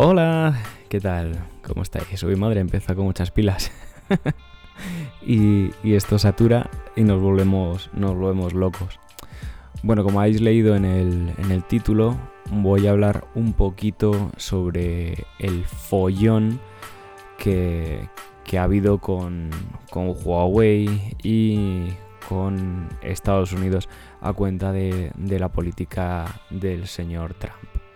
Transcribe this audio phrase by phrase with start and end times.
[0.00, 0.56] Hola,
[0.88, 1.36] ¿qué tal?
[1.66, 2.22] ¿Cómo estáis?
[2.22, 3.72] Hoy madre empieza con muchas pilas.
[5.26, 9.00] y, esto satura y nos volvemos, nos volvemos locos.
[9.82, 12.16] Bueno, como habéis leído en el, en el título,
[12.48, 16.60] voy a hablar un poquito sobre el follón
[17.36, 18.08] que,
[18.56, 19.50] ha habido con,
[19.90, 21.88] con, Huawei y
[22.28, 23.88] con Estados Unidos
[24.20, 27.87] a cuenta de, de la política del señor Trump.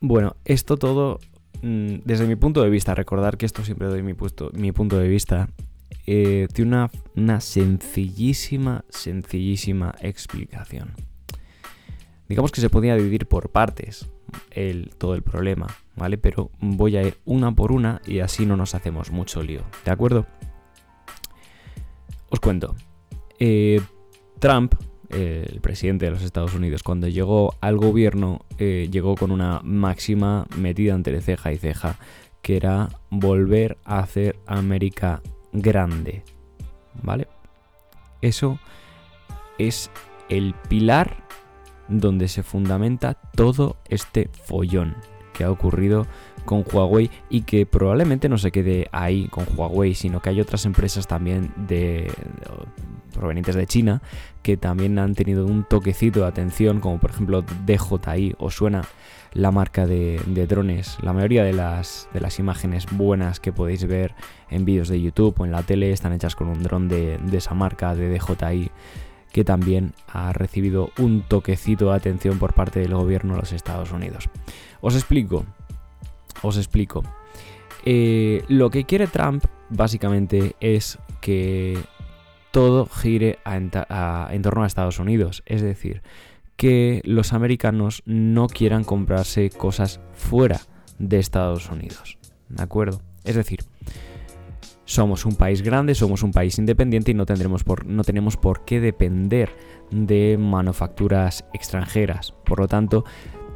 [0.00, 1.18] Bueno, esto todo,
[1.62, 4.14] mm, desde mi punto de vista, recordar que esto siempre doy mi,
[4.52, 5.48] mi punto de vista,
[6.06, 10.94] eh, tiene una, una sencillísima, sencillísima explicación.
[12.28, 14.08] Digamos que se podía dividir por partes
[14.50, 15.66] el, todo el problema,
[15.96, 16.18] ¿vale?
[16.18, 19.90] Pero voy a ir una por una y así no nos hacemos mucho lío, ¿de
[19.90, 20.26] acuerdo?
[22.30, 22.74] Os cuento.
[23.38, 23.80] Eh,
[24.38, 24.74] Trump
[25.10, 30.46] el presidente de los Estados Unidos, cuando llegó al gobierno, eh, llegó con una máxima
[30.56, 31.98] metida entre ceja y ceja,
[32.42, 36.22] que era volver a hacer América grande.
[37.02, 37.28] ¿Vale?
[38.20, 38.58] Eso
[39.58, 39.90] es
[40.28, 41.24] el pilar
[41.88, 44.96] donde se fundamenta todo este follón
[45.32, 46.06] que ha ocurrido
[46.44, 50.64] con Huawei y que probablemente no se quede ahí con Huawei, sino que hay otras
[50.66, 52.10] empresas también de,
[53.18, 54.02] provenientes de China
[54.42, 58.84] que también han tenido un toquecito de atención, como por ejemplo DJI, o suena
[59.32, 60.96] la marca de, drones.
[61.02, 64.14] La mayoría de las, de las imágenes buenas que podéis ver
[64.50, 67.36] en vídeos de YouTube o en la tele están hechas con un dron de, de
[67.36, 68.70] esa marca de DJI
[69.32, 73.92] que también ha recibido un toquecito de atención por parte del gobierno de los Estados
[73.92, 74.30] Unidos.
[74.80, 75.44] Os explico,
[76.42, 77.02] os explico.
[77.84, 81.78] Eh, lo que quiere Trump básicamente es que
[82.50, 85.42] todo gire en torno a Estados Unidos.
[85.46, 86.02] Es decir,
[86.56, 90.60] que los americanos no quieran comprarse cosas fuera
[90.98, 92.18] de Estados Unidos.
[92.48, 93.00] ¿De acuerdo?
[93.24, 93.60] Es decir,
[94.84, 98.80] somos un país grande, somos un país independiente y no, tendremos no tenemos por qué
[98.80, 99.54] depender
[99.90, 102.32] de manufacturas extranjeras.
[102.44, 103.04] Por lo tanto,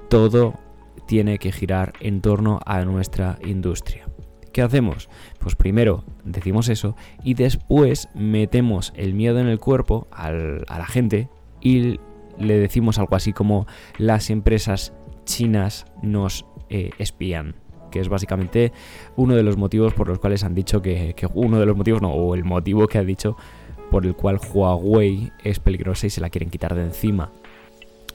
[0.08, 0.60] todo
[1.06, 4.11] tiene que girar en torno a nuestra industria.
[4.52, 5.08] ¿Qué hacemos?
[5.38, 11.28] Pues primero decimos eso y después metemos el miedo en el cuerpo a la gente
[11.60, 11.98] y
[12.38, 13.66] le decimos algo así como
[13.98, 14.92] las empresas
[15.24, 17.54] chinas nos eh, espían
[17.90, 18.72] que es básicamente
[19.16, 22.00] uno de los motivos por los cuales han dicho que, que, uno de los motivos,
[22.00, 23.36] no, o el motivo que ha dicho
[23.90, 27.30] por el cual Huawei es peligrosa y se la quieren quitar de encima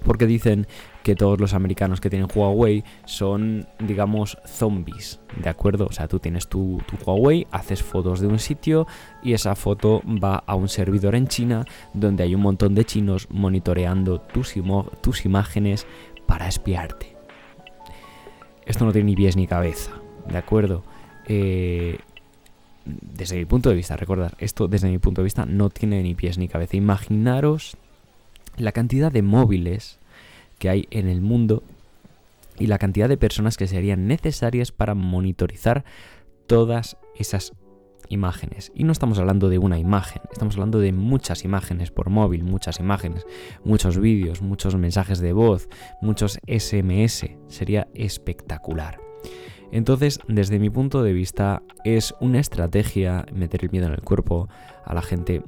[0.04, 0.68] porque dicen
[1.08, 5.86] que todos los americanos que tienen Huawei son, digamos, zombies, ¿de acuerdo?
[5.86, 8.88] O sea, tú tienes tu, Huawei, haces fotos de un sitio
[9.24, 11.64] y esa foto va a un servidor en China
[11.94, 14.56] donde hay un montón de chinos monitoreando tus,
[15.00, 15.88] tus imágenes
[16.26, 17.16] para espiarte.
[18.66, 19.92] Esto no tiene ni pies ni cabeza,
[20.30, 20.84] ¿de acuerdo?
[21.26, 22.00] Eh,
[22.84, 26.16] desde mi punto de vista, recordar, esto desde mi punto de vista no tiene ni
[26.16, 26.76] pies ni cabeza.
[26.76, 27.78] Imaginaros
[28.58, 30.00] la cantidad de móviles
[30.60, 31.64] que hay en el mundo
[32.60, 35.86] y la cantidad de personas que serían necesarias para monitorizar
[36.48, 37.54] todas esas
[38.10, 38.72] imágenes.
[38.74, 42.80] Y no estamos hablando de una imagen, estamos hablando de muchas imágenes por móvil, muchas
[42.80, 43.26] imágenes,
[43.64, 45.70] muchos vídeos, muchos mensajes de voz,
[46.02, 47.30] muchos SMS.
[47.48, 49.00] Sería espectacular.
[49.72, 54.48] Entonces, desde mi punto de vista, es una estrategia meter el miedo en el cuerpo
[54.86, 55.44] a la gente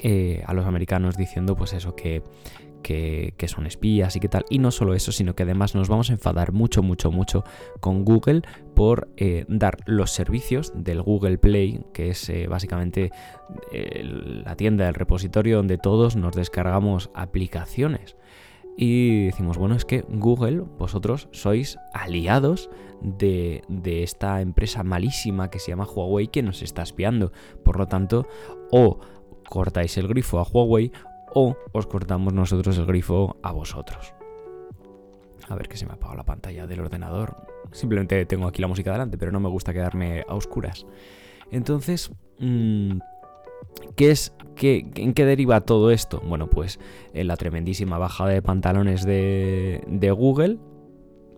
[0.00, 2.22] eh, a los americanos diciendo pues eso, que,
[2.86, 4.44] que, son espías y qué tal.
[4.48, 7.42] Y no solo eso, sino que además nos vamos a enfadar mucho, mucho, mucho
[7.80, 8.42] con Google
[8.74, 13.10] por eh, dar los servicios del Google Play, que es eh, básicamente
[13.72, 18.16] la tienda, el repositorio donde todos nos descargamos aplicaciones.
[18.76, 22.70] Y decimos, bueno, es que Google, vosotros sois aliados
[23.00, 27.32] de, de, esta empresa malísima que se llama Huawei que nos está espiando.
[27.64, 28.28] Por lo tanto,
[28.70, 29.00] o
[29.48, 30.92] cortáis el grifo a Huawei
[31.34, 34.14] o os cortamos nosotros el grifo a vosotros.
[35.48, 37.36] A ver que se me ha apagado la pantalla del ordenador.
[37.72, 40.86] Simplemente tengo aquí la música delante, pero no me gusta quedarme a oscuras.
[41.50, 42.98] Entonces, mm,
[43.94, 46.20] ¿qué es, qué, ¿en qué deriva todo esto?
[46.26, 46.80] Bueno, pues
[47.12, 50.58] en la tremendísima bajada de pantalones de, de Google,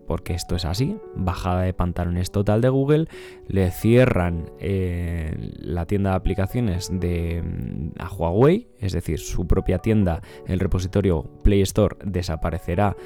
[0.09, 3.05] porque esto es así, bajada de pantalones total de Google,
[3.47, 9.77] le cierran eh, la tienda de aplicaciones de mm, a Huawei, es decir, su propia
[9.77, 12.97] tienda, el repositorio Play Store desaparecerá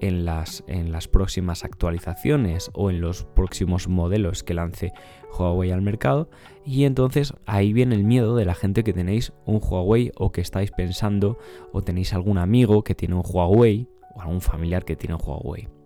[0.00, 4.92] en las, en las próximas actualizaciones o en los próximos modelos que lance
[5.36, 6.30] Huawei al mercado.
[6.64, 10.40] Y entonces ahí viene el miedo de la gente que tenéis un Huawei o que
[10.40, 11.38] estáis pensando
[11.72, 15.81] o tenéis algún amigo que tiene un Huawei o algún familiar que tiene un Huawei.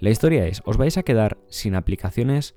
[0.00, 2.54] La historia es, os vais a quedar sin aplicaciones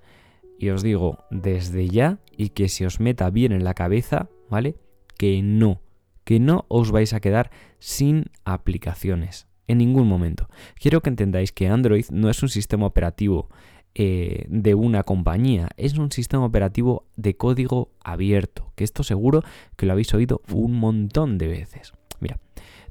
[0.60, 4.76] y os digo desde ya y que se os meta bien en la cabeza, ¿vale?
[5.18, 5.82] Que no,
[6.24, 7.50] que no os vais a quedar
[7.80, 10.50] sin aplicaciones en ningún momento.
[10.76, 13.50] Quiero que entendáis que Android no es un sistema operativo
[13.96, 19.44] eh, de una compañía, es un sistema operativo de código abierto, que esto seguro
[19.78, 21.94] que lo habéis oído un montón de veces.
[22.20, 22.40] Mira,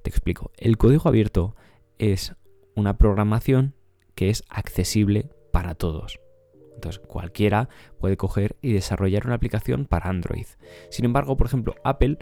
[0.03, 0.51] te explico.
[0.57, 1.55] El código abierto
[1.99, 2.35] es
[2.75, 3.75] una programación
[4.21, 6.21] que es accesible para todos.
[6.75, 10.45] Entonces, cualquiera puede coger y desarrollar una aplicación para Android.
[10.91, 12.19] Sin embargo, por ejemplo, Apple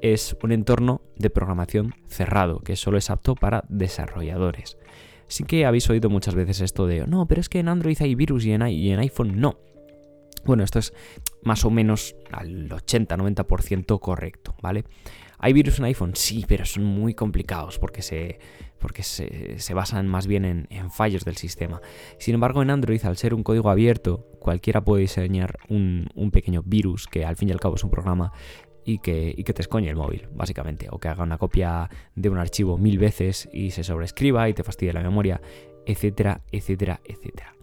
[0.00, 4.78] es un entorno de programación cerrado, que solo es apto para desarrolladores.
[5.26, 8.14] Sí que habéis oído muchas veces esto de, no, pero es que en Android hay
[8.14, 9.58] virus y en, y en iPhone no.
[10.46, 10.94] Bueno, esto es
[11.42, 14.84] más o menos al 80-90% correcto, ¿vale?
[15.38, 16.12] ¿Hay virus en iPhone?
[16.14, 18.38] Sí, pero son muy complicados porque se,
[18.84, 21.80] porque se, basan más bien en, fallos del sistema.
[22.18, 27.06] Sin embargo, en Android, al ser un código abierto, cualquiera puede diseñar un, pequeño virus,
[27.06, 28.34] que al fin y al cabo es un programa,
[28.84, 30.88] y que, te escoñe el móvil, básicamente.
[30.90, 34.62] O que haga una copia de un archivo mil veces y se sobrescriba y te
[34.62, 35.40] fastidie la memoria,
[35.86, 37.54] etcétera, etcétera, etcétera.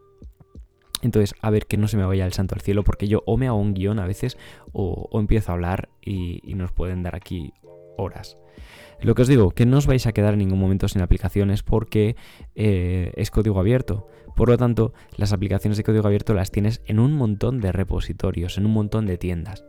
[1.04, 3.38] Entonces, a ver que no se me vaya el santo al cielo, porque yo o
[3.38, 4.40] me hago un guion a veces
[4.72, 7.54] o, empiezo a hablar y, nos pueden dar aquí
[7.96, 8.40] horas.
[9.02, 11.64] Lo que os digo, que no os vais a quedar en ningún momento sin aplicaciones
[11.64, 12.16] porque
[12.56, 14.08] eh, es código abierto.
[14.36, 18.58] Por lo tanto, las aplicaciones de código abierto las tienes en un montón de repositorios,
[18.58, 19.66] en un montón de tiendas.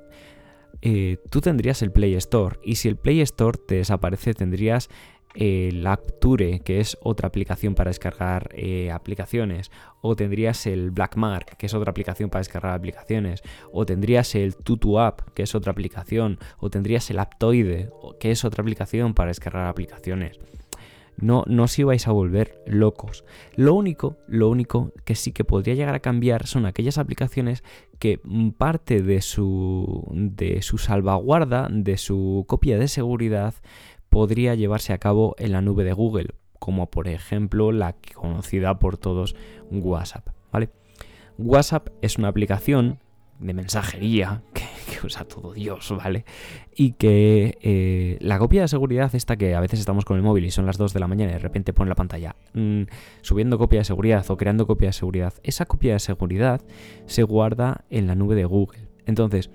[0.82, 4.88] Eh, tú tendrías el Play Store y si el Play Store te desaparece tendrías
[5.34, 9.70] el Apture, que es otra aplicación para descargar eh, aplicaciones,
[10.00, 13.43] o tendrías el Blackmark, que es otra aplicación para descargar aplicaciones,
[13.73, 17.90] o tendrías el TutuApp, que es otra aplicación, o tendrías el Aptoide,
[18.20, 20.38] que es otra aplicación para descargar aplicaciones
[21.17, 23.25] no, no os ibais a volver locos.
[23.55, 27.62] Lo único, lo único que sí que podría llegar a cambiar son aquellas aplicaciones
[27.99, 28.20] que
[28.58, 33.55] parte de su, de su salvaguarda, de su copia de seguridad,
[34.12, 38.99] podría llevarse a cabo en la nube de Google, como por ejemplo la conocida por
[38.99, 39.35] todos
[39.70, 40.69] WhatsApp, ¿vale?
[41.38, 42.99] WhatsApp es una aplicación
[43.41, 44.62] de mensajería que,
[45.03, 46.26] usa todo Dios, ¿vale?
[46.76, 50.44] Y que eh, la copia de seguridad, esta que a veces estamos con el móvil
[50.44, 52.82] y son las 2 de la mañana y de repente pone la pantalla mm,
[53.23, 56.61] subiendo copia de seguridad o creando copia de seguridad, esa copia de seguridad
[57.06, 58.88] se guarda en la nube de Google.
[59.06, 59.50] Entonces,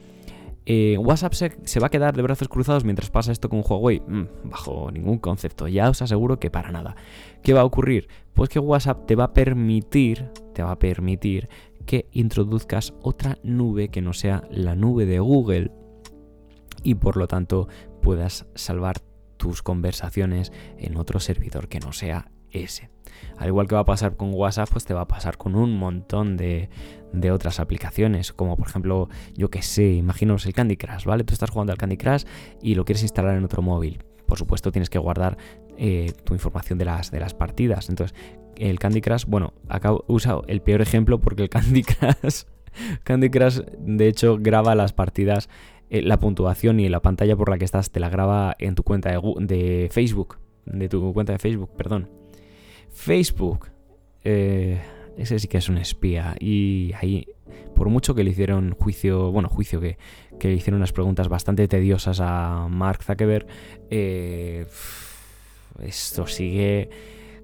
[0.69, 4.01] eh, WhatsApp se, va a quedar de brazos cruzados mientras pasa esto con Huawei.
[4.05, 6.97] Mm, bajo ningún concepto, ya os aseguro que para nada.
[7.41, 8.09] ¿Qué va a ocurrir?
[8.33, 11.47] Pues que WhatsApp te va a permitir, te va a permitir
[11.85, 15.71] que introduzcas otra nube que no sea la nube de Google
[16.83, 17.69] y por lo tanto
[18.01, 18.99] puedas salvar
[19.37, 22.29] tus conversaciones en otro servidor que no sea
[23.37, 25.77] Al igual que va a pasar con WhatsApp, pues te va a pasar con un
[25.77, 26.69] montón de,
[27.31, 31.23] otras aplicaciones, como por ejemplo, yo que sé, imaginaos el Candy Crush, ¿vale?
[31.23, 32.23] Tú estás jugando al Candy Crush
[32.61, 34.03] y lo quieres instalar en otro móvil.
[34.27, 35.37] Por supuesto, tienes que guardar
[35.77, 37.89] eh, tu información de las, de las partidas.
[37.89, 38.17] Entonces,
[38.57, 42.43] el Candy Crush, bueno, he usado el peor ejemplo porque el Candy Crush,
[43.03, 45.49] Candy Crush de hecho graba las partidas,
[45.89, 48.83] eh, la puntuación y la pantalla por la que estás te la graba en tu
[48.83, 52.09] cuenta de, Facebook, de tu cuenta de Facebook, perdón.
[52.97, 53.69] Facebook,
[54.23, 54.81] eh,
[55.17, 56.35] ese sí que es un espía.
[56.39, 57.27] Y ahí,
[57.75, 59.97] por mucho que le hicieron juicio, bueno, juicio que,
[60.39, 63.45] que le hicieron unas preguntas bastante tediosas a Mark Zuckerberg,
[63.91, 64.65] eh,
[65.79, 66.89] esto sigue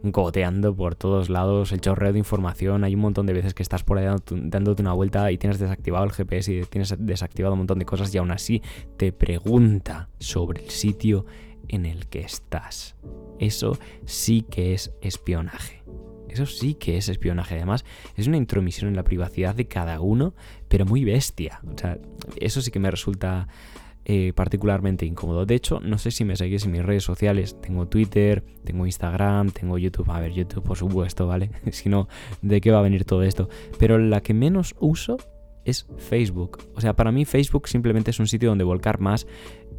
[0.01, 3.83] goteando por todos lados, el chorreo de información, hay un montón de veces que estás
[3.83, 7.79] por ahí dándote una vuelta y tienes desactivado el GPS y tienes desactivado un montón
[7.79, 8.61] de cosas y aún así
[8.97, 11.25] te pregunta sobre el sitio
[11.67, 12.95] en el que estás.
[13.39, 15.83] Eso sí que es espionaje.
[16.29, 17.55] Eso sí que es espionaje.
[17.55, 17.85] Además,
[18.17, 20.33] es una intromisión en la privacidad de cada uno,
[20.67, 21.61] pero muy bestia.
[21.71, 21.99] O sea,
[22.39, 23.47] eso sí que me resulta
[24.05, 25.45] eh, particularmente incómodo.
[25.45, 27.55] De hecho, no sé si me seguís en mis redes sociales.
[27.61, 30.09] Tengo Twitter, tengo Instagram, tengo YouTube.
[30.09, 31.51] A ver, YouTube, por supuesto, ¿vale?
[31.71, 32.07] si no,
[32.41, 33.47] ¿de qué va a venir todo esto?
[33.77, 35.17] Pero la que menos uso
[35.65, 36.59] es Facebook.
[36.75, 39.25] O sea, para mí Facebook simplemente es un sitio donde volcar más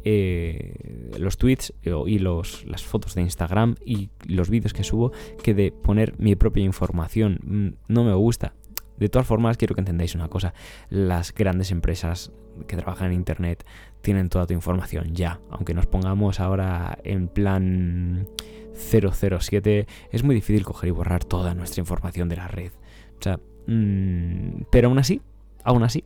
[0.07, 5.55] eh, los tweets y los, las fotos de Instagram y los vídeos que subo que
[5.55, 7.39] de poner mi propia información.
[7.43, 8.53] Mm, no me gusta.
[8.97, 10.53] De todas formas, quiero que entendáis una cosa.
[10.89, 12.31] Las grandes empresas
[12.67, 13.65] que trabajan en Internet
[14.01, 15.41] tienen toda tu información ya.
[15.49, 18.27] Aunque nos pongamos ahora en plan
[18.75, 22.71] 007, es muy difícil coger y borrar toda nuestra información de la red.
[23.19, 25.19] O sea, mm, pero aún así,
[25.63, 26.03] aún así,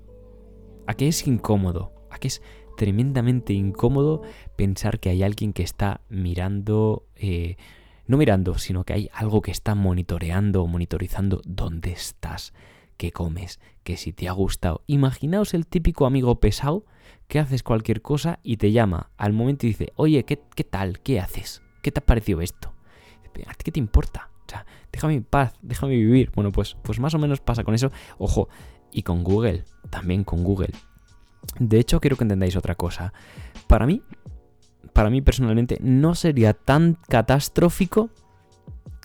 [0.87, 2.41] aquí es incómodo, aquí es
[2.79, 4.21] tremendamente incómodo
[4.55, 7.05] pensar que hay alguien que está mirando...
[7.17, 7.57] Eh,
[8.07, 12.53] no mirando, sino que hay algo que está monitoreando o monitorizando dónde estás,
[12.97, 14.81] qué comes, que si te ha gustado.
[14.87, 16.85] Imaginaos el típico amigo pesado
[17.27, 21.01] que haces cualquier cosa y te llama al momento y dice, oye, ¿qué, qué tal?
[21.01, 21.61] ¿Qué haces?
[21.83, 22.73] ¿Qué te ha parecido esto?
[23.45, 24.31] ¿A qué te importa?
[24.47, 26.31] O sea, déjame en paz, déjame vivir.
[26.33, 27.91] Bueno, pues, pues más o menos pasa con eso.
[28.17, 28.47] Ojo,
[28.91, 30.73] y con Google, también con Google.
[31.59, 33.13] De hecho, quiero que entendáis otra cosa.
[33.67, 34.01] Para mí,
[34.93, 38.09] para mí personalmente, no sería tan catastrófico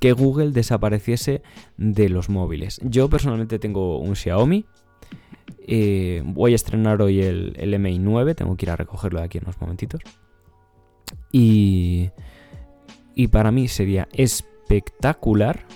[0.01, 1.43] que Google desapareciese
[1.77, 2.81] de los móviles.
[2.83, 4.67] Yo personalmente tengo un Xiaomi.
[5.67, 8.35] Eh, voy a estrenar hoy el, MI 9.
[8.35, 10.01] Tengo que ir a recogerlo de aquí en unos momentitos.
[11.31, 12.11] Y
[13.31, 15.67] para mí sería espectacular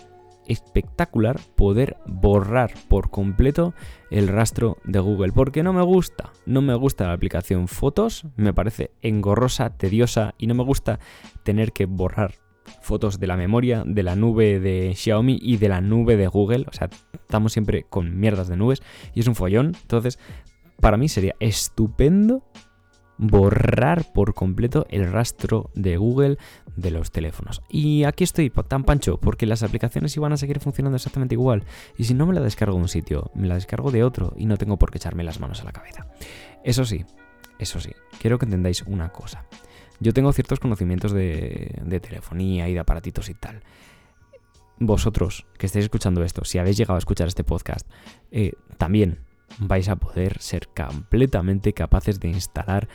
[0.48, 3.74] espectacular poder borrar por completo
[4.10, 5.32] el rastro de Google.
[5.32, 6.32] Porque no me gusta.
[6.46, 8.26] No me gusta la aplicación Fotos.
[8.36, 10.98] Me parece engorrosa, tediosa y no me gusta
[11.44, 12.34] tener que borrar
[12.82, 16.66] fotos de la memoria, de la nube de Xiaomi y de la nube de Google.
[16.68, 18.82] O sea, estamos siempre con mierdas de nubes
[19.14, 19.74] y es un follón.
[19.82, 20.18] Entonces,
[20.80, 22.44] para mí sería estupendo
[23.18, 26.38] borrar por completo el rastro de Google
[26.76, 27.62] de los teléfonos.
[27.68, 31.64] Y aquí estoy tan pancho porque las aplicaciones iban a seguir funcionando exactamente igual.
[31.96, 34.46] Y si no me la descargo de un sitio, me la descargo de otro y
[34.46, 36.06] no tengo por qué echarme las manos a la cabeza.
[36.64, 37.04] Eso sí,
[37.58, 39.44] eso sí, quiero que entendáis una cosa.
[40.00, 43.62] Yo tengo ciertos conocimientos de, telefonía y de aparatitos y tal.
[44.78, 47.84] Vosotros que estáis escuchando esto, si habéis llegado a escuchar este podcast,
[48.30, 49.27] eh, también
[49.58, 52.88] vais a poder ser completamente capaces de instalar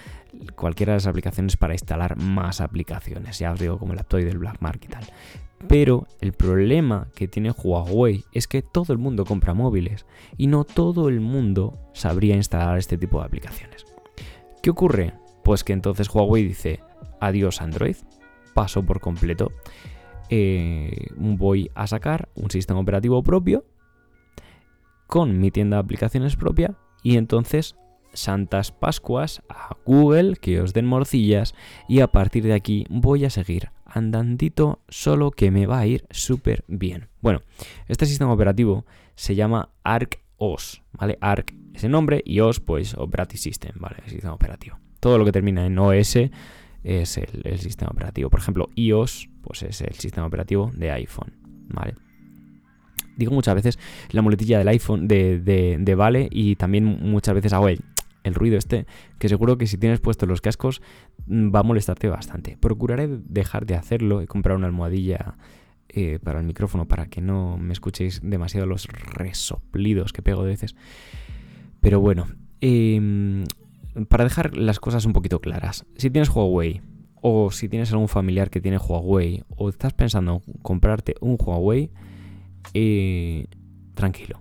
[0.55, 3.39] cualquiera de las aplicaciones para instalar más aplicaciones.
[3.39, 5.05] Ya os digo, como el Aptoide del Blackmark y tal.
[5.67, 10.05] Pero el problema que tiene Huawei es que todo el mundo compra móviles
[10.37, 13.85] y no todo el mundo sabría instalar este tipo de aplicaciones.
[14.61, 15.13] ¿Qué ocurre?
[15.43, 16.81] Pues que entonces Huawei dice
[17.19, 17.95] adiós Android,
[18.53, 19.51] paso por completo.
[20.29, 23.65] Eh, voy a sacar un sistema operativo propio
[25.07, 27.75] con mi tienda de aplicaciones propia y entonces
[28.13, 31.55] Santas Pascuas a Google que os den morcillas
[31.87, 36.05] y a partir de aquí voy a seguir andandito solo que me va a ir
[36.09, 37.09] súper bien.
[37.21, 37.41] Bueno,
[37.87, 41.17] este sistema operativo se llama Arc OS, ¿vale?
[41.21, 43.97] Arc es el nombre y OS pues Operating System, ¿vale?
[44.05, 44.77] El sistema operativo.
[44.99, 46.17] Todo lo que termina en OS
[46.83, 48.29] es el, el sistema operativo.
[48.29, 51.33] Por ejemplo, iOS pues es el sistema operativo de iPhone,
[51.67, 51.95] ¿vale?
[53.15, 53.79] Digo muchas veces
[54.11, 57.81] la muletilla del iPhone de, de, Vale y también muchas veces hago el,
[58.23, 58.85] el ruido este,
[59.19, 60.81] que seguro que si tienes puestos los cascos
[61.27, 62.57] mm, va a molestarte bastante.
[62.59, 65.35] Procuraré dejar de hacerlo y comprar una almohadilla
[65.89, 70.49] eh, para el micrófono para que no me escuchéis demasiado los resoplidos que pego de
[70.49, 70.75] veces.
[71.81, 72.27] Pero bueno,
[72.61, 73.43] em,
[74.07, 76.81] para dejar las cosas un poquito claras, si tienes Huawei
[77.21, 81.91] o si tienes algún familiar que tiene Huawei o estás pensando en comprarte un Huawei,
[82.73, 83.47] y
[83.93, 84.39] tranquilo.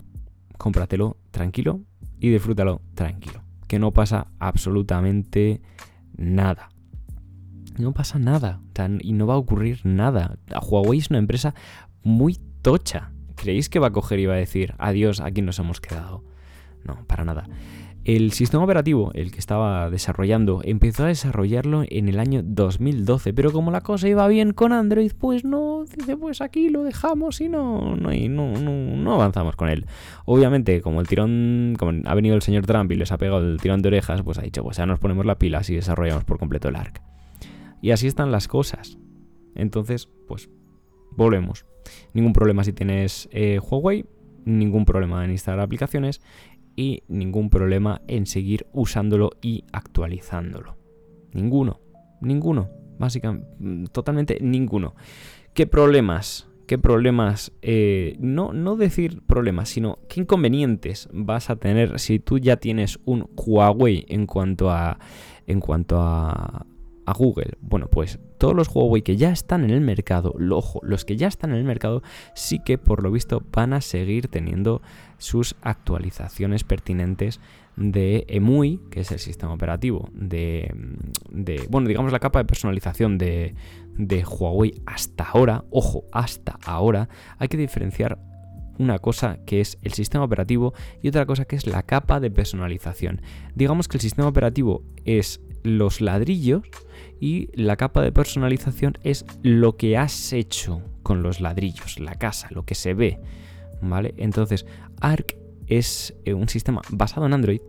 [0.59, 1.81] Cómpratelo tranquilo
[2.21, 3.43] y disfrútalo tranquilo.
[3.67, 5.61] Que no pasa absolutamente
[6.17, 6.69] nada.
[7.79, 8.61] No pasa nada.
[9.01, 10.39] y no va a ocurrir nada.
[10.69, 11.55] Huawei es una empresa
[12.03, 13.13] muy tocha.
[13.35, 16.23] ¿Creéis que va a coger y va a decir adiós, aquí nos hemos quedado?
[16.85, 17.49] No, para nada.
[18.05, 23.53] El sistema operativo, el que estaba desarrollando, empezó a desarrollarlo en el año 2012, pero
[23.53, 27.49] como la cosa iba bien con Android, pues no, dice, pues aquí lo dejamos y
[27.49, 29.87] no, no, no, no, avanzamos con él.
[30.25, 33.61] Obviamente, como el tirón, como ha venido el señor Trump y les ha pegado el
[33.61, 36.39] tirón de orejas, pues ha dicho, pues ya nos ponemos la pila y desarrollamos por
[36.39, 37.03] completo el ARC.
[37.81, 38.99] Y así están las cosas.
[39.55, 40.49] Entonces, pues,
[41.17, 41.67] volvemos.
[42.15, 44.07] Ningún problema si tienes eh, Huawei,
[44.45, 46.21] ningún problema en instalar aplicaciones
[46.77, 50.77] y ningún problema en seguir usándolo y actualizándolo.
[51.33, 51.81] Ninguno,
[52.21, 54.95] ninguno, básicamente, totalmente ninguno.
[55.55, 56.49] ¿Qué problemas?
[56.67, 57.53] ¿Qué problemas?
[57.61, 62.99] Eh, no, no decir problemas, sino qué inconvenientes vas a tener si tú ya tienes
[63.05, 64.99] un Huawei en cuanto a,
[65.47, 66.65] en cuanto a,
[67.05, 67.59] a Google.
[67.61, 71.29] Bueno, pues todos los Huawei que ya están en el mercado, ojo, los que ya
[71.29, 72.03] están en el mercado,
[72.35, 74.81] sí que por lo visto van a seguir teniendo
[75.19, 77.41] sus actualizaciones pertinentes
[77.77, 80.75] de EMUI, que es el sistema operativo de,
[81.31, 83.55] de bueno, digamos la capa de personalización de,
[83.97, 87.09] de Huawei hasta ahora, ojo, hasta ahora,
[87.39, 88.19] hay que diferenciar
[88.79, 92.31] una cosa que es el sistema operativo y otra cosa que es la capa de
[92.31, 93.21] personalización.
[93.55, 96.63] Digamos que el sistema operativo es los ladrillos
[97.21, 102.49] y la capa de personalización es lo que has hecho con los ladrillos, la casa,
[102.51, 103.21] lo que se ve,
[103.81, 104.15] ¿vale?
[104.17, 104.67] Entonces,
[105.01, 107.61] Arc es eh, un sistema basado en Android,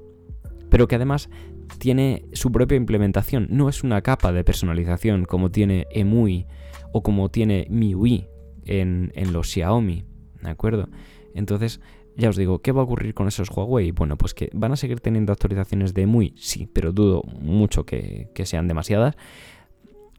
[0.74, 1.30] pero que además
[1.78, 3.46] tiene su propia implementación.
[3.52, 6.48] No es una capa de personalización como tiene EMUI
[6.92, 8.28] o como tiene MIUI
[8.66, 10.04] en, en los Xiaomi.
[10.42, 10.90] ¿De acuerdo?
[11.36, 11.80] Entonces,
[12.18, 13.92] ya os digo, ¿qué va a ocurrir con esos Huawei?
[13.92, 18.32] Bueno, pues que van a seguir teniendo actualizaciones de EMUI, sí, pero dudo mucho que,
[18.44, 19.16] sean demasiadas.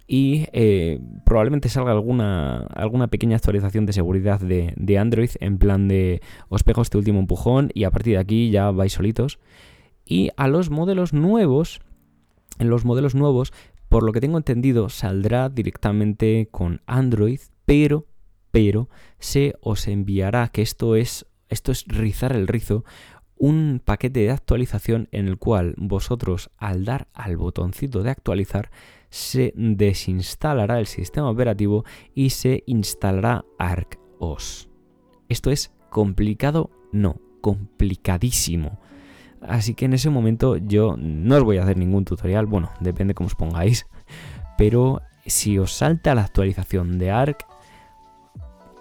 [0.06, 5.88] Y eh, probablemente salga alguna, alguna pequeña actualización de seguridad de, de, Android en plan
[5.88, 9.40] de os pego este último empujón y a partir de aquí ya vais solitos.
[10.04, 11.80] Y a los modelos nuevos,
[12.58, 13.52] en los modelos nuevos,
[13.88, 18.06] por lo que tengo entendido, saldrá directamente con Android, pero,
[18.50, 22.84] pero se os enviará, que esto es, esto es rizar el rizo,
[23.36, 28.70] un paquete de actualización en el cual vosotros al dar al botoncito de actualizar
[29.10, 31.84] se desinstalará el sistema operativo
[32.14, 34.68] y se instalará ArcOS.
[35.28, 38.80] Esto es complicado, no, complicadísimo.
[39.48, 43.14] Así que en ese momento yo no os voy a hacer ningún tutorial, bueno, depende
[43.14, 43.86] cómo os pongáis,
[44.56, 47.44] pero si os salta la actualización de ARC,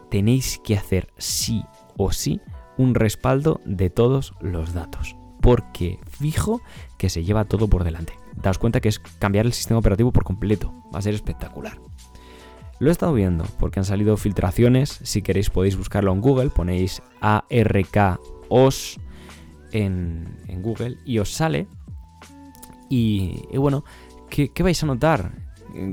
[0.09, 1.63] tenéis que hacer sí
[1.97, 2.39] o sí
[2.77, 6.61] un respaldo de todos los datos, porque fijo
[6.97, 8.13] que se lleva todo por delante.
[8.35, 11.79] Daos cuenta que es cambiar el sistema operativo por completo, va a ser espectacular.
[12.79, 17.01] Lo he estado viendo porque han salido filtraciones, si queréis podéis buscarlo en Google, ponéis
[17.21, 18.99] ARKOS
[19.73, 21.67] en, Google y os sale.
[22.89, 23.83] Y, bueno,
[24.29, 25.31] ¿qué, vais a notar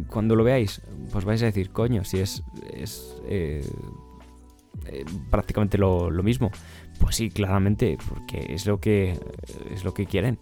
[0.08, 0.82] cuando lo veáis?
[1.10, 3.66] Pues vais a decir, coño, si es, es eh,
[4.86, 6.50] eh, prácticamente lo, mismo.
[7.00, 9.18] Pues sí, claramente, porque es lo que,
[9.72, 10.38] es lo que quieren.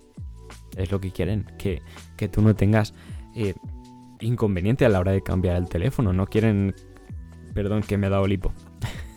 [0.76, 1.82] Es lo que quieren, que,
[2.16, 2.94] que tú no tengas
[3.34, 3.54] eh,
[4.20, 6.12] inconveniente a la hora de cambiar el teléfono.
[6.12, 6.74] No quieren...
[7.54, 8.52] Perdón que me ha dado lipo.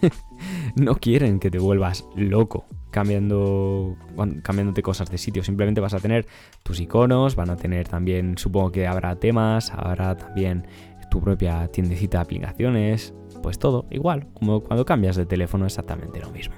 [0.76, 3.98] no quieren que te vuelvas loco cambiando,
[4.44, 5.44] cambiándote cosas de sitio.
[5.44, 6.28] Simplemente vas a tener
[6.64, 10.68] tus iconos, van a tener también, supongo que habrá temas, habrá también
[11.10, 16.30] tu propia tiendecita de aplicaciones, pues todo igual, como cuando cambias de teléfono, exactamente lo
[16.30, 16.56] mismo.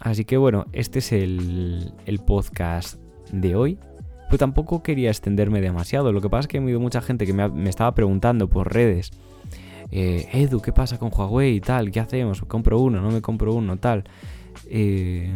[0.00, 1.92] Así que bueno, este es el,
[2.26, 3.00] podcast
[3.32, 3.78] de hoy.
[4.28, 6.12] Pues tampoco quería extenderme demasiado.
[6.12, 8.72] Lo que pasa es que he habido mucha gente que me, me estaba preguntando por
[8.72, 9.10] redes.
[9.90, 11.90] Eh, Edu, ¿qué pasa con Huawei y tal?
[11.90, 12.42] ¿Qué hacemos?
[12.42, 13.00] ¿Compro uno?
[13.00, 13.76] ¿No me compro uno?
[13.76, 14.04] Tal.
[14.68, 15.34] Eh,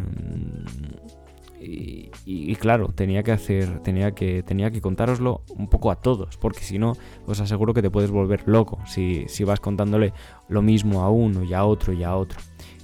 [2.25, 6.61] y, claro, tenía que hacer, tenía que, tenía que contároslo un poco a todos, porque
[6.61, 6.93] si no,
[7.27, 10.13] os aseguro que te puedes volver loco si, si vas contándole
[10.49, 12.39] lo mismo a uno y a otro y a otro.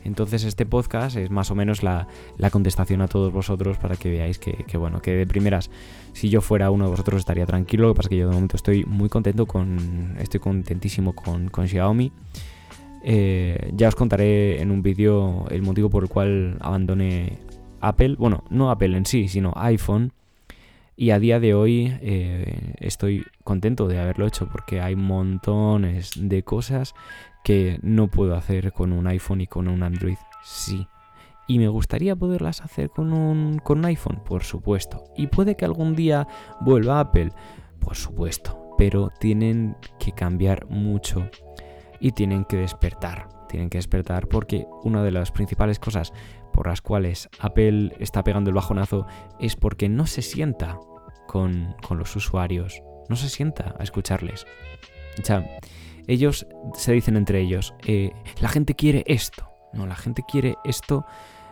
[0.07, 2.07] Entonces este podcast es más o menos la,
[2.49, 5.69] contestación a todos vosotros para que veáis que, bueno, que de primeras,
[6.13, 8.33] si yo fuera uno de vosotros estaría tranquilo, lo que pasa es que yo de
[8.33, 12.13] momento estoy muy contento con, estoy contentísimo con, con Xiaomi.
[13.09, 17.39] Eh, ya os contaré en un vídeo el motivo por el cual abandoné
[17.79, 20.11] Apple, bueno, no Apple en sí, sino iPhone.
[20.97, 26.43] Y a día de hoy eh, estoy contento de haberlo hecho porque hay montones de
[26.43, 26.95] cosas
[27.45, 30.17] que no puedo hacer con un iPhone y con un Android.
[30.43, 30.85] Sí.
[31.47, 35.05] Y me gustaría poderlas hacer con un, con un iPhone, por supuesto.
[35.15, 36.27] Y puede que algún día
[36.59, 37.29] vuelva Apple,
[37.79, 38.75] por supuesto.
[38.77, 41.29] Pero tienen que cambiar mucho
[41.99, 43.29] y tienen que despertar.
[43.47, 46.11] Tienen que despertar porque una de las principales cosas
[46.53, 49.05] por las cuales Apple está pegando el bajonazo
[49.39, 50.79] es porque no se sienta
[51.27, 54.45] con, los usuarios, no se sienta a escucharles.
[55.21, 55.45] O sea,
[56.07, 61.05] ellos se dicen entre ellos, eh, la gente quiere esto, no, la gente quiere esto,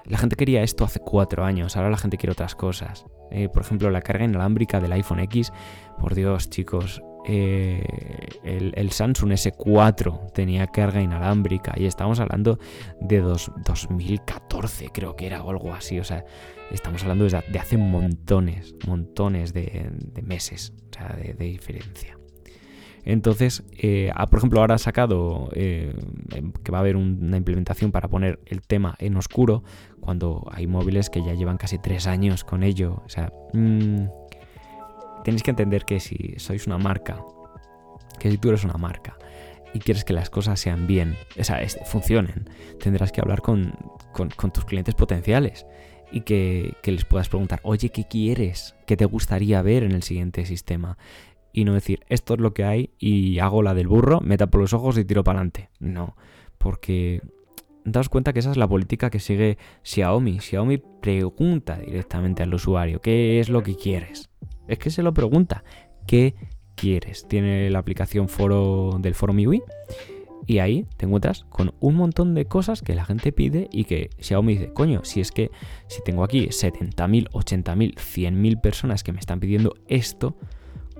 [0.05, 3.05] la gente quería esto hace cuatro años, ahora la gente quiere otras cosas.
[3.31, 5.51] Eh, por ejemplo, la carga inalámbrica del iPhone X,
[5.99, 7.83] por Dios, chicos, eh,
[8.43, 12.59] el, Samsung S4 tenía carga inalámbrica y estamos hablando
[13.01, 16.23] de 2014 creo que era o algo así, o sea,
[16.71, 19.91] estamos hablando de, hace montones, montones de,
[20.23, 20.73] meses
[21.17, 22.17] de, diferencia.
[23.03, 25.93] Entonces, eh, ah, por ejemplo, ahora ha sacado eh,
[26.63, 29.63] que va a haber una implementación para poner el tema en oscuro
[29.99, 33.03] cuando hay móviles que ya llevan casi tres años con ello.
[33.05, 34.05] O sea, mmm,
[35.25, 37.19] tenéis que entender que si sois una marca,
[38.19, 39.17] que si tú eres una marca
[39.73, 42.47] y quieres que las cosas sean bien, o sea, funcionen,
[42.79, 43.73] tendrás que hablar con,
[44.53, 45.65] tus clientes potenciales
[46.11, 48.75] y que, les puedas preguntar, oye, ¿qué quieres?
[48.85, 50.99] ¿Qué te gustaría ver en el siguiente sistema?
[51.51, 54.59] Y no decir, esto es lo que hay y hago la del burro, me tapo
[54.59, 55.71] los ojos y tiro para adelante.
[55.79, 56.15] No,
[56.59, 57.21] porque
[57.85, 60.39] daos cuenta que esa es la política que sigue Xiaomi.
[60.39, 64.29] Xiaomi pregunta directamente al usuario, ¿qué es lo que quieres?
[64.67, 65.63] Es que se lo pregunta.
[66.07, 66.35] ¿Qué
[66.75, 67.27] quieres?
[67.27, 69.61] Tiene la aplicación foro del foro MIUI
[70.47, 74.09] Y ahí te encuentras con un montón de cosas que la gente pide y que
[74.19, 75.51] Xiaomi dice, coño, si es que
[75.87, 80.35] si tengo aquí 70.000, 80.000, 100.000 personas que me están pidiendo esto,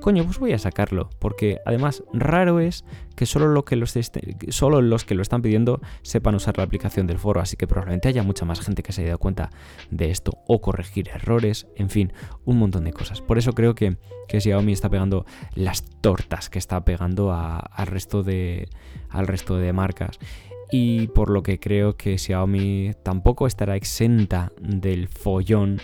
[0.06, 1.10] coño, pues voy a sacarlo.
[1.18, 3.96] Porque además, raro es que solo, lo que los,
[4.50, 7.42] solo los que lo están pidiendo sepan usar la aplicación del foro.
[7.42, 9.50] Así que probablemente haya mucha más gente que se haya dado cuenta
[9.90, 11.66] de esto o corregir errores.
[11.76, 12.14] En fin,
[12.46, 13.24] un montón de cosas.
[13.24, 18.22] Por eso creo que, que Xiaomi está pegando las tortas que está pegando al, resto
[18.22, 18.70] de,
[19.10, 20.20] al resto de marcas.
[20.72, 25.82] Y por lo que creo que Xiaomi tampoco estará exenta del follón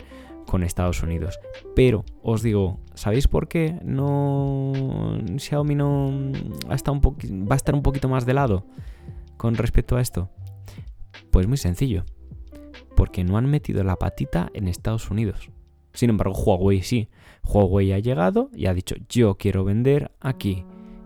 [0.51, 1.39] con Estados Unidos.
[1.77, 4.73] Pero os digo, ¿sabéis por qué no
[5.37, 6.33] Xiaomi no un
[6.69, 8.65] va a estar un poquito más de lado
[9.37, 10.29] con respecto a esto?
[11.31, 12.03] Pues muy sencillo,
[12.97, 15.49] porque no han metido la patita en Estados Unidos.
[15.93, 17.07] Sin embargo, Huawei sí.
[17.45, 20.65] Huawei ha llegado y ha dicho, yo quiero vender aquí.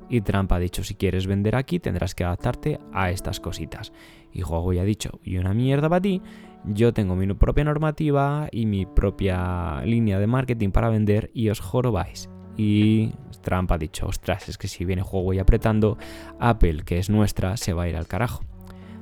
[0.09, 3.93] Y Trump ha dicho, si quieres vender aquí, tendrás que adaptarte a estas cositas.
[4.33, 6.23] Y Huawei ha dicho, y una mierda para ti,
[6.67, 11.59] yo tengo mi propia normativa y mi propia línea de marketing para vender y os
[11.59, 12.29] jorobáis.
[12.57, 15.97] Y Trump ha dicho, ostras, es que si viene Huawei apretando,
[16.39, 18.43] Apple, que es nuestra, se va a ir al carajo.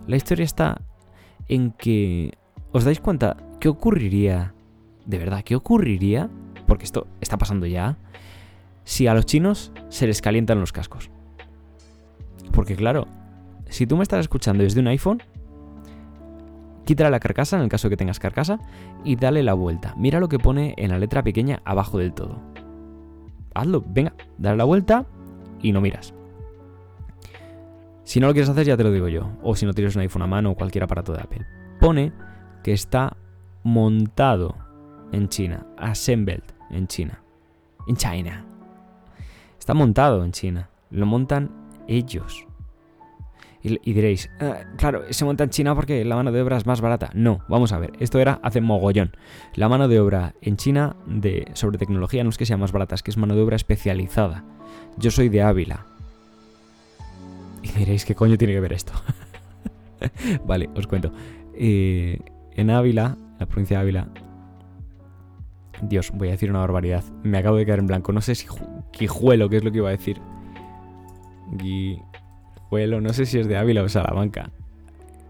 [0.07, 0.81] La historia está
[1.47, 2.33] en que,
[2.71, 4.53] ¿os dais cuenta qué ocurriría?
[5.05, 6.29] De verdad, ¿qué ocurriría?
[6.67, 7.97] Porque esto está pasando ya.
[8.83, 11.09] Si a los chinos se les calientan los cascos.
[12.51, 13.07] Porque claro,
[13.69, 15.23] si tú me estás escuchando desde un iPhone,
[16.85, 18.59] Quítale la carcasa, en el caso que tengas carcasa,
[19.03, 19.93] y dale la vuelta.
[19.97, 22.41] Mira lo que pone en la letra pequeña abajo del todo.
[23.53, 25.05] Hazlo, venga, dale la vuelta
[25.61, 26.13] y no miras.
[28.03, 29.31] Si no lo quieres hacer, ya te lo digo yo.
[29.41, 31.45] O si no tienes un iPhone a mano o cualquier aparato de Apple.
[31.79, 32.11] Pone
[32.63, 33.15] que está
[33.63, 34.55] montado
[35.11, 35.65] en China.
[35.77, 37.23] Assembled en China.
[37.87, 38.45] En China.
[39.57, 40.69] Está montado en China.
[40.89, 41.49] Lo montan
[41.87, 42.45] ellos.
[43.65, 46.81] Y, diréis, ah, claro, se monta en China porque la mano de obra es más
[46.81, 47.11] barata.
[47.13, 49.15] No, vamos a ver, esto era hace mogollón.
[49.55, 52.95] La mano de obra en China de, sobre tecnología no es que sea más barata,
[52.95, 54.43] es que es mano de obra especializada.
[54.97, 55.85] Yo soy de Ávila.
[57.61, 58.91] Y diréis, ¿qué coño tiene que ver esto?
[60.45, 61.13] vale, os cuento.
[61.55, 62.19] Eh,
[62.55, 64.09] en Ávila, la provincia de Ávila,
[65.81, 67.05] Dios, voy a decir una barbaridad.
[67.23, 68.11] Me acabo de quedar en blanco.
[68.11, 68.45] No sé si
[68.91, 70.19] Quijuelo, qué es lo que iba a decir
[73.01, 74.49] no sé si es de Ávila o Salamanca.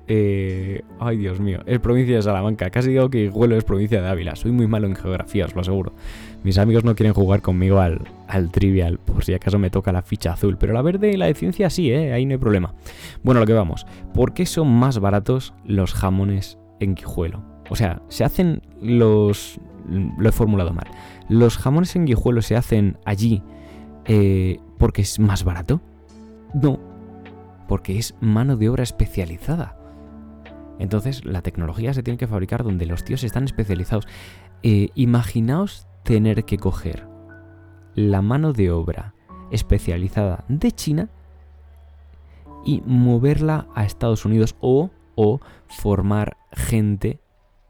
[0.07, 2.69] Eh, ay, Dios mío, es provincia de Salamanca.
[2.69, 4.35] Casi digo que Huelo es provincia de Ávila.
[4.35, 5.93] Soy muy malo en geografía, os lo aseguro.
[6.43, 10.01] Mis amigos no quieren jugar conmigo al, al trivial, por si acaso me toca la
[10.01, 10.57] ficha azul.
[10.57, 12.11] Pero la verde y la de ciencia sí, ¿eh?
[12.11, 12.73] ahí no hay problema.
[13.23, 13.85] Bueno, lo que vamos.
[14.13, 17.43] ¿Por qué son más baratos los jamones en Guijuelo?
[17.69, 19.59] O sea, se hacen los...
[20.17, 20.87] Lo he formulado mal.
[21.27, 23.43] ¿Los jamones en Guijuelo se hacen allí
[24.05, 25.81] eh, porque es más barato?
[26.53, 26.79] No,
[27.73, 29.75] porque es mano de obra especializada.
[30.77, 34.07] Entonces la tecnología se tiene que fabricar donde los tíos están especializados.
[34.61, 37.07] Eh, imaginaos tener que coger
[37.95, 39.15] la mano de obra
[39.49, 41.09] especializada de China
[42.63, 44.91] y moverla a Estados Unidos o,
[45.67, 47.21] formar gente,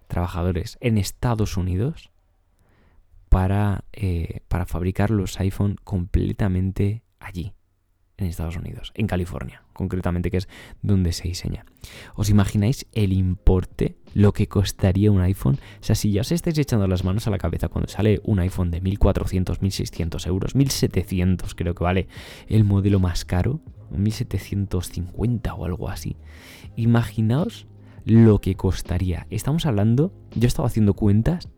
[0.09, 2.11] trabajadores en Estados Unidos
[3.29, 7.53] para, eh, para fabricar los iPhone completamente allí
[8.23, 10.47] en Estados Unidos, en California, concretamente, que es
[10.81, 11.65] donde se diseña.
[12.15, 15.59] ¿Os imagináis el importe, lo que costaría un iPhone?
[15.81, 18.39] O sea, si ya os estáis echando las manos a la cabeza cuando sale un
[18.39, 22.07] iPhone de 1400, 1600 euros, 1700 creo que vale
[22.47, 23.59] el modelo más caro,
[23.91, 26.17] 1750 o algo así.
[26.75, 27.67] Imaginaos
[28.05, 29.27] lo que costaría.
[29.29, 31.49] Estamos hablando, yo estaba haciendo cuentas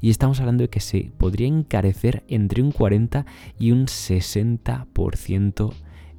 [0.00, 3.26] y estamos hablando de que se podría encarecer entre un 40
[3.58, 5.72] y un 60%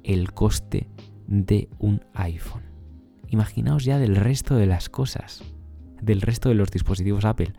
[0.04, 0.90] el coste
[1.28, 2.64] de un iPhone.
[3.28, 5.44] Imaginaos ya del resto de las cosas,
[6.02, 7.54] del resto de los dispositivos Apple.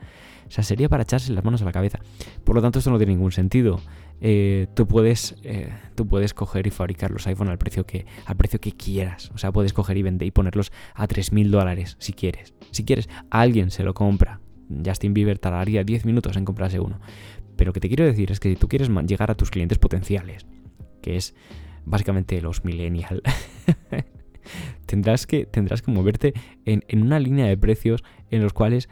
[0.48, 2.00] O sea, sería para echarse las manos a la cabeza.
[2.42, 3.80] Por lo tanto, esto no tiene ningún sentido.
[4.20, 8.36] Eh, tú, puedes, eh, tú puedes coger y fabricar los iPhone al precio, que, al
[8.36, 9.30] precio que quieras.
[9.32, 12.52] O sea, puedes coger y vender y ponerlos a 3.000 dólares si quieres.
[12.72, 14.40] Si quieres, alguien se lo compra.
[14.84, 17.00] Justin Bieber tardaría 10 minutos en comprarse uno.
[17.56, 19.78] Pero lo que te quiero decir es que si tú quieres llegar a tus clientes
[19.78, 20.46] potenciales,
[21.00, 21.34] que es
[21.84, 23.22] básicamente los millennials,
[24.86, 28.88] tendrás, que, tendrás que moverte en, una línea de precios en los cuales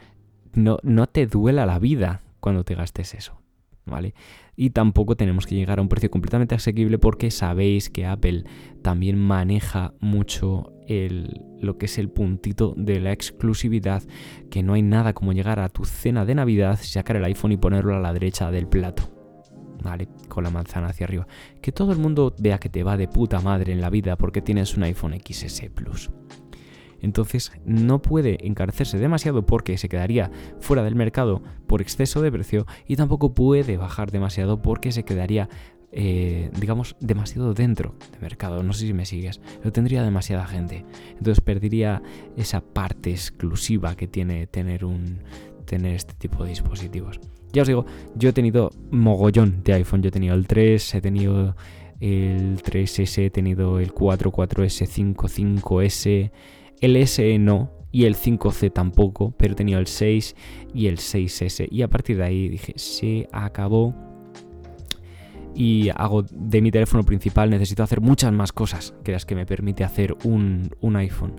[0.53, 3.41] no, no te duela la vida cuando te gastes eso.
[3.85, 4.13] ¿Vale?
[4.55, 8.43] Y tampoco tenemos que llegar a un precio completamente asequible porque sabéis que Apple
[8.83, 14.03] también maneja mucho el, lo que es el puntito de la exclusividad,
[14.51, 17.57] que no hay nada como llegar a tu cena de Navidad, sacar el iPhone y
[17.57, 19.18] ponerlo a la derecha del plato.
[19.83, 20.07] ¿Vale?
[20.27, 21.27] Con la manzana hacia arriba.
[21.61, 24.41] Que todo el mundo vea que te va de puta madre en la vida porque
[24.41, 26.09] tienes un iPhone XS Plus.
[27.01, 32.65] Entonces no puede encarecerse demasiado porque se quedaría fuera del mercado por exceso de precio
[32.87, 35.49] y tampoco puede bajar demasiado porque se quedaría
[35.91, 38.61] eh, digamos, demasiado dentro del mercado.
[38.61, 39.41] No sé si me sigues.
[39.63, 40.85] Lo tendría demasiada gente.
[41.11, 42.03] Entonces perdería
[42.37, 45.23] esa parte exclusiva que tiene tener un
[45.65, 47.19] tener este tipo de dispositivos.
[47.51, 47.85] Ya os digo,
[48.15, 50.01] yo he tenido mogollón de iPhone.
[50.01, 51.55] Yo he tenido el 3, he tenido
[51.99, 56.31] el 3S, he tenido el 4, 4S, 5, 5S,
[56.81, 60.35] el SE no, y el 5C tampoco, pero he tenido el 6
[60.73, 61.67] y el 6S.
[61.71, 63.95] Y a partir de ahí dije, se acabó
[65.55, 69.45] y hago de mi teléfono principal, necesito hacer muchas más cosas que las que me
[69.45, 71.35] permite hacer un, iPhone.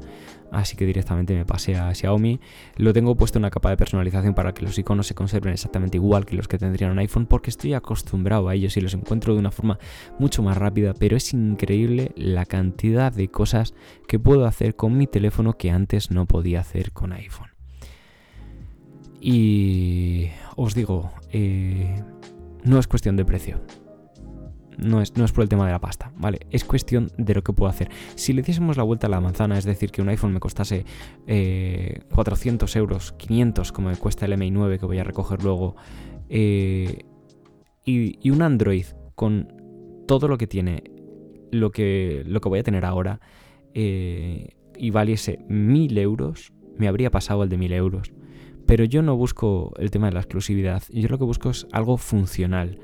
[0.53, 2.41] Así que directamente me pasé a Xiaomi.
[2.77, 5.97] Lo tengo puesto en una capa de personalización para que los iconos se conserven exactamente
[5.97, 9.33] igual que los que tendrían un iPhone, porque estoy acostumbrado a ellos y los encuentro
[9.33, 9.79] de una forma
[10.19, 10.93] mucho más rápida.
[10.93, 13.75] Pero es increíble la cantidad de cosas
[14.09, 17.51] que puedo hacer con mi teléfono que antes no podía hacer con iPhone.
[19.21, 22.03] Y os digo, eh,
[22.65, 23.61] no es cuestión de precio
[24.83, 26.41] no es, no es por el tema de la pasta, ¿vale?
[26.51, 27.91] Es cuestión de lo que puedo hacer.
[28.15, 30.85] Si le diésemos la vuelta a la manzana, es decir, que un iPhone me costase
[31.27, 35.77] 400 eh, euros, 500 como me cuesta el Mi 9 que voy a recoger luego,
[36.29, 37.05] eh,
[37.85, 39.53] y, un Android con
[40.07, 40.85] todo lo que tiene,
[41.51, 43.21] lo que, lo que voy a tener ahora,
[43.75, 48.13] eh, y valiese 1000 euros, me habría pasado el de 1000 euros.
[48.67, 51.97] Pero yo no busco el tema de la exclusividad, yo lo que busco es algo
[51.97, 52.79] funcional.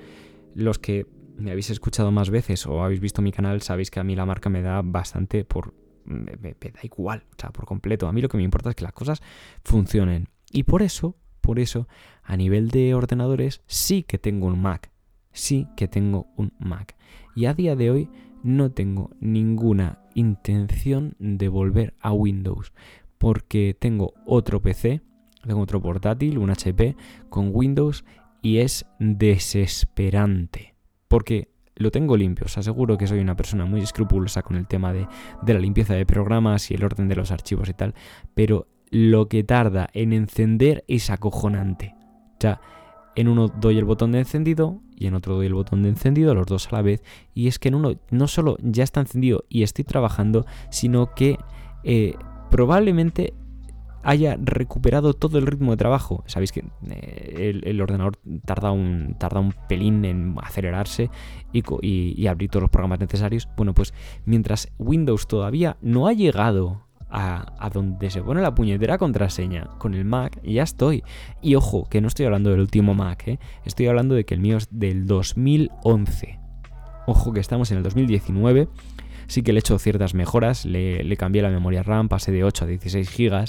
[0.55, 4.05] Los que me habéis escuchado más veces o habéis visto mi canal, sabéis que a
[4.05, 5.75] mí la marca me da bastante por...
[6.05, 8.07] Me, da igual, o sea, por completo.
[8.07, 9.21] A mí lo que me importa es que las cosas
[9.65, 10.29] funcionen.
[10.53, 11.89] Y por eso, por eso,
[12.23, 14.93] a nivel de ordenadores, sí que tengo un Mac.
[15.33, 16.97] Sí que tengo un Mac.
[17.35, 18.09] Y a día de hoy
[18.45, 22.73] no tengo ninguna intención de volver a Windows.
[23.19, 25.03] Porque tengo otro PC,
[25.45, 26.97] tengo otro portátil, un HP,
[27.29, 28.05] con Windows
[28.43, 30.76] y es desesperante
[31.09, 32.47] porque lo tengo limpio.
[32.47, 35.07] Os aseguro que soy una persona muy escrupulosa con el tema de,
[35.47, 37.95] la limpieza de programas y el orden de los archivos y tal,
[38.35, 41.95] pero lo que tarda en encender es acojonante.
[41.99, 42.61] O sea,
[43.15, 46.35] en uno doy el botón de encendido y en otro doy el botón de encendido,
[46.35, 47.03] los dos a la vez,
[47.35, 51.39] y es que en uno no solo ya está encendido y estoy trabajando, sino que
[51.85, 52.15] eh,
[52.51, 53.35] probablemente
[54.07, 56.23] haya recuperado todo el ritmo de trabajo.
[56.27, 61.11] Sabéis que eh, el, ordenador tarda un, tarda un pelín en acelerarse
[61.53, 63.49] y, abrir todos los programas necesarios.
[63.57, 63.93] Bueno, pues
[64.25, 70.05] mientras Windows todavía no ha llegado a, donde se pone la puñetera contraseña con el
[70.05, 71.03] Mac, ya estoy.
[71.43, 73.41] Y ojo, que no estoy hablando del último Mac, ¿eh?
[73.65, 76.39] estoy hablando de que el mío es del 2011.
[77.09, 78.69] Ojo que estamos en el 2019
[79.29, 82.65] sí que le he hecho ciertas mejoras, le, cambié la memoria RAM, pasé de 8
[82.65, 83.45] a 16 GB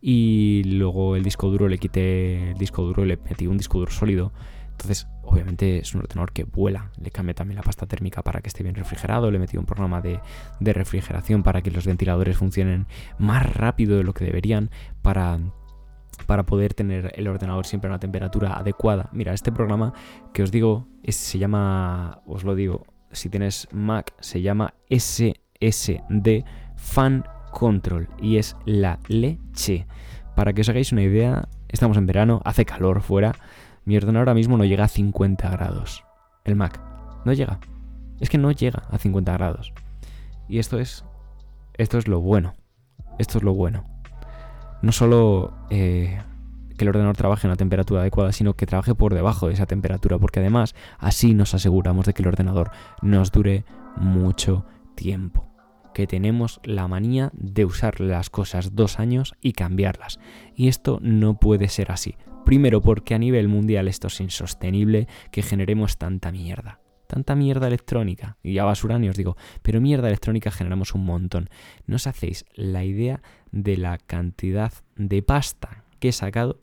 [0.00, 3.78] y luego el disco duro le quité el disco duro y le metí un disco
[3.78, 4.32] duro sólido.
[4.72, 6.90] Entonces, obviamente es un ordenador que vuela.
[7.00, 9.30] Le cambié también la pasta térmica para que esté bien refrigerado.
[9.30, 10.20] Le metí un programa de,
[10.60, 12.86] refrigeración para que los ventiladores funcionen
[13.18, 15.38] más rápido de lo que deberían para,
[16.26, 19.10] para poder tener el ordenador siempre a una temperatura adecuada.
[19.12, 19.94] Mira, este programa
[20.32, 26.44] que os digo se llama, os lo digo, si tienes Mac, se llama SSD
[26.76, 29.86] Fan Control y es la leche.
[30.34, 33.34] Para que os hagáis una idea, estamos en verano, hace calor fuera,
[33.84, 36.04] mi ordenador ahora mismo no llega a 50 grados.
[36.44, 36.80] El Mac
[37.24, 37.60] no llega.
[38.20, 39.72] Es que no llega a 50 grados.
[40.48, 41.04] Y esto es
[41.76, 42.54] esto es lo bueno.
[43.18, 43.84] Esto es lo bueno.
[44.82, 46.20] No solo eh,
[46.76, 49.66] que el ordenador trabaje en una temperatura adecuada, sino que trabaje por debajo de esa
[49.66, 52.70] temperatura, porque además así nos aseguramos de que el ordenador
[53.02, 53.64] nos dure
[53.96, 55.54] mucho tiempo
[55.94, 60.18] que tenemos la manía de usar las cosas dos años y cambiarlas.
[60.54, 62.16] Y esto no puede ser así.
[62.44, 66.80] Primero porque a nivel mundial esto es insostenible que generemos tanta mierda.
[67.06, 68.36] Tanta mierda electrónica.
[68.42, 71.48] Y a basura ni os digo, pero mierda electrónica generamos un montón.
[71.86, 76.60] ¿No os hacéis la idea de la cantidad de pasta que he sacado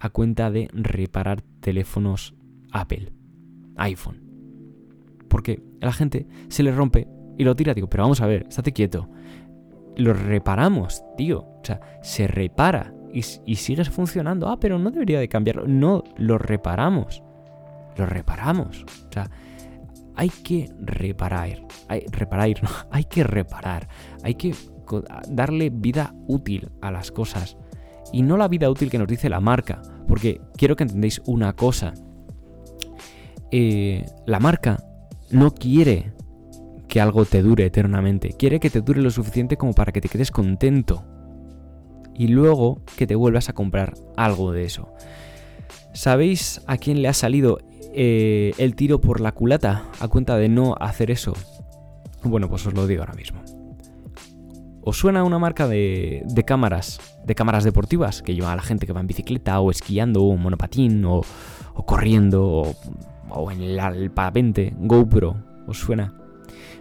[0.00, 2.34] a cuenta de reparar teléfonos
[2.72, 3.12] Apple,
[3.76, 4.22] iPhone?
[5.28, 7.74] Porque a la gente se le rompe y lo tira.
[7.74, 9.08] Digo, pero vamos a ver, estate quieto.
[9.96, 11.40] Lo reparamos, tío.
[11.40, 14.48] O sea, se repara y, y sigues funcionando.
[14.48, 15.66] Ah, pero no debería de cambiarlo.
[15.66, 17.22] No, lo reparamos.
[17.96, 18.84] Lo reparamos.
[19.08, 19.30] O sea,
[20.18, 21.60] hay que reparar.
[21.88, 23.88] Hay, reparar, no, hay que reparar.
[24.24, 24.54] Hay que
[25.28, 27.56] darle vida útil a las cosas.
[28.12, 29.82] Y no la vida útil que nos dice la marca.
[30.06, 31.94] Porque quiero que entendéis una cosa.
[33.50, 34.84] eh, la marca
[35.30, 36.12] no quiere
[36.88, 40.08] que algo te dure eternamente, quiere que te dure lo suficiente como para que te
[40.08, 41.04] quedes contento
[42.14, 44.92] y luego que te vuelvas a comprar algo de eso.
[45.92, 47.58] ¿Sabéis a quién le ha salido
[47.92, 51.34] eh, el tiro por la culata a cuenta de no hacer eso?
[52.22, 53.42] Bueno, pues os lo digo ahora mismo.
[54.88, 58.94] ¿Os suena una marca de, cámaras, de cámaras deportivas que lleva a la gente que
[58.94, 61.20] va en bicicleta o esquiando o monopatín o,
[61.84, 62.74] corriendo
[63.28, 64.72] o, en el, el pavente?
[64.78, 66.14] GoPro, ¿os suena?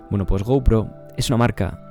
[0.09, 1.81] Bueno, pues GoPro es una marca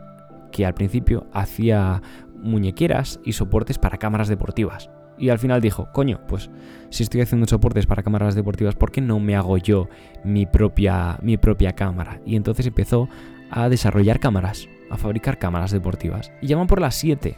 [0.52, 2.00] que al principio hacía
[2.34, 4.88] muñequeras y soportes para cámaras deportivas.
[5.18, 6.48] Y al final dijo, coño, pues
[6.88, 9.90] si estoy haciendo soportes para cámaras deportivas, ¿por qué no me hago yo
[10.24, 12.22] mi propia, mi propia cámara?
[12.24, 13.06] Y entonces empezó
[13.50, 16.32] a desarrollar cámaras, a fabricar cámaras deportivas.
[16.40, 17.36] Y llaman por las 7.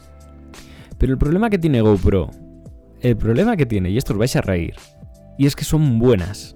[0.99, 2.31] Pero el problema que tiene GoPro,
[3.01, 4.75] el problema que tiene, y esto os vais a reír,
[5.39, 6.55] y es que son buenas.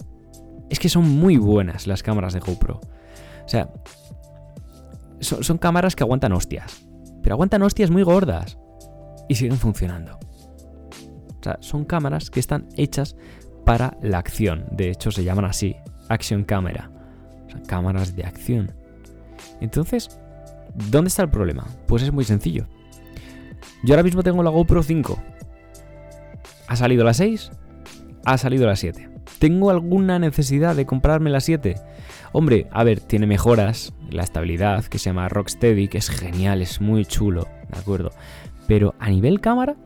[0.68, 2.80] Es que son muy buenas las cámaras de GoPro.
[3.44, 3.70] O sea,
[5.20, 6.84] son, cámaras que aguantan hostias.
[7.22, 8.58] Pero aguantan hostias muy gordas.
[9.28, 10.18] Y siguen funcionando.
[10.18, 13.16] O sea, son cámaras que están hechas
[13.64, 14.66] para la acción.
[14.72, 15.76] De hecho, se llaman así,
[16.08, 16.90] Action Camera.
[17.46, 18.72] O sea, cámaras de acción.
[19.60, 20.18] Entonces,
[20.74, 21.66] ¿dónde está el problema?
[21.86, 22.66] Pues es muy sencillo.
[23.84, 25.18] Yo ahora mismo tengo la GoPro 5.
[26.68, 27.50] ¿Ha salido la 6?
[28.24, 29.08] Ha salido la 7.
[29.38, 31.74] ¿Tengo alguna necesidad de comprarme la 7?
[32.32, 36.80] Hombre, a ver, tiene mejoras, la estabilidad, que se llama Rocksteady, que es genial, es
[36.80, 38.10] muy chulo, ¿de acuerdo?
[38.66, 39.76] Pero a nivel cámara,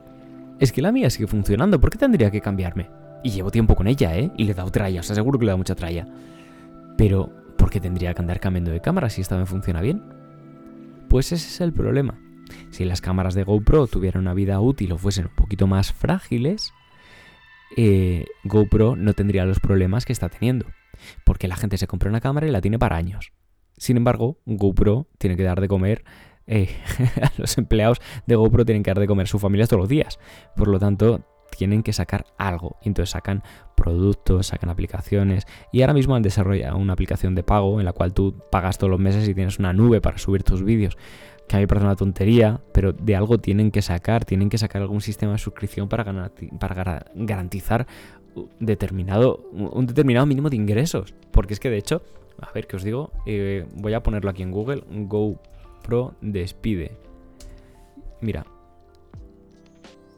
[0.61, 2.89] es que la mía sigue funcionando, ¿por qué tendría que cambiarme?
[3.25, 4.31] Y llevo tiempo con ella, ¿eh?
[4.37, 6.07] Y le he dado tralla, o sea, seguro que le da mucha tralla.
[6.97, 10.03] Pero, ¿por qué tendría que andar cambiando de cámara si esta me funciona bien?
[11.17, 12.21] Pues ese es el problema.
[12.69, 16.75] Si las cámaras de GoPro tuvieran una vida útil o fuesen un poquito más frágiles,
[17.75, 20.67] eh, GoPro no tendría los problemas que está teniendo
[21.25, 23.33] porque la gente se compra una cámara y la tiene para años.
[23.79, 26.05] Sin embargo, GoPro tiene que dar de comer
[26.47, 26.69] eh,
[27.23, 29.89] a los empleados de GoPro tienen que dar de comer a sus familias todos los
[29.89, 30.19] días.
[30.55, 32.77] Por lo tanto, tienen que sacar algo.
[32.83, 33.43] Entonces sacan
[33.75, 35.47] productos, sacan aplicaciones.
[35.73, 38.91] Y ahora mismo han desarrollado una aplicación de pago en la cual tú pagas todos
[38.91, 40.97] los meses y tienes una nube para subir tus vídeos.
[41.49, 44.25] Que a mí me parece una tontería, pero de algo tienen que sacar.
[44.25, 47.87] Tienen que sacar algún sistema de suscripción para, para garantizar
[48.61, 51.15] determinado, un determinado mínimo de ingresos.
[51.31, 52.03] Porque es que de hecho,
[52.41, 56.97] a ver qué os digo, eh, voy a ponerlo aquí en Google, GoPro despide.
[58.21, 58.45] Mira.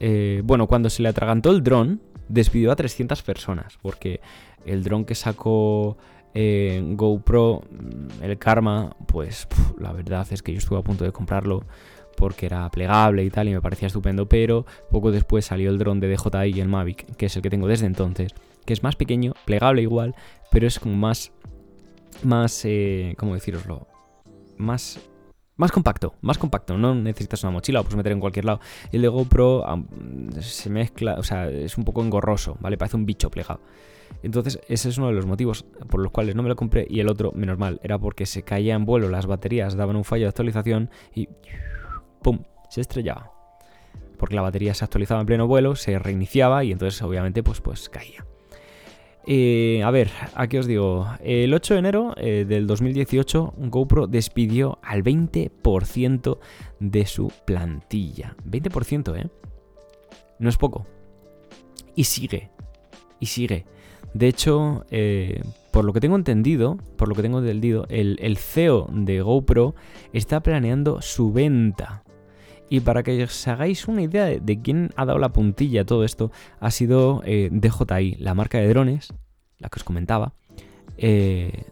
[0.00, 3.78] Eh, bueno, cuando se le atragantó el dron, despidió a 300 personas.
[3.82, 4.20] Porque
[4.64, 5.96] el dron que sacó
[6.34, 11.12] eh, GoPro, mm, el Karma, pues la verdad es que yo estuve a punto de
[11.12, 11.64] comprarlo
[12.16, 16.00] porque era plegable y tal, y me parecía estupendo, pero poco después salió el dron
[16.00, 18.34] de DJI y el Mavic, que es el que tengo desde entonces,
[18.64, 20.16] que es más pequeño, plegable igual,
[20.50, 21.30] pero es como más,
[22.24, 23.86] más, eh, ¿cómo deciroslo?
[24.56, 24.98] Más
[25.58, 28.60] más compacto, más compacto, no necesitas una mochila, o puedes meter en cualquier lado.
[28.92, 29.64] El de GoPro
[30.40, 32.78] se mezcla, o sea, es un poco engorroso, ¿vale?
[32.78, 33.60] Parece un bicho plegado.
[34.22, 36.86] Entonces, ese es uno de los motivos por los cuales no me lo compré.
[36.88, 40.04] Y el otro, menos mal, era porque se caía en vuelo, las baterías daban un
[40.04, 41.28] fallo de actualización y
[42.22, 42.44] ¡pum!
[42.70, 43.32] se estrellaba.
[44.16, 47.88] Porque la batería se actualizaba en pleno vuelo, se reiniciaba y entonces obviamente pues, pues
[47.88, 48.24] caía.
[49.30, 54.78] Eh, a ver, aquí os digo, el 8 de enero eh, del 2018 GoPro despidió
[54.80, 56.38] al 20%
[56.80, 58.34] de su plantilla.
[58.48, 59.28] 20%, ¿eh?
[60.38, 60.86] No es poco.
[61.94, 62.48] Y sigue,
[63.20, 63.66] y sigue.
[64.14, 68.38] De hecho, eh, por lo que tengo entendido, por lo que tengo entendido, el, el
[68.38, 69.74] CEO de GoPro
[70.14, 72.02] está planeando su venta.
[72.70, 76.04] Y para que os hagáis una idea de, quién ha dado la puntilla a todo
[76.04, 79.12] esto, ha sido eh, DJI, la marca de drones,
[79.58, 80.34] la que os comentaba.
[80.98, 81.64] Eh,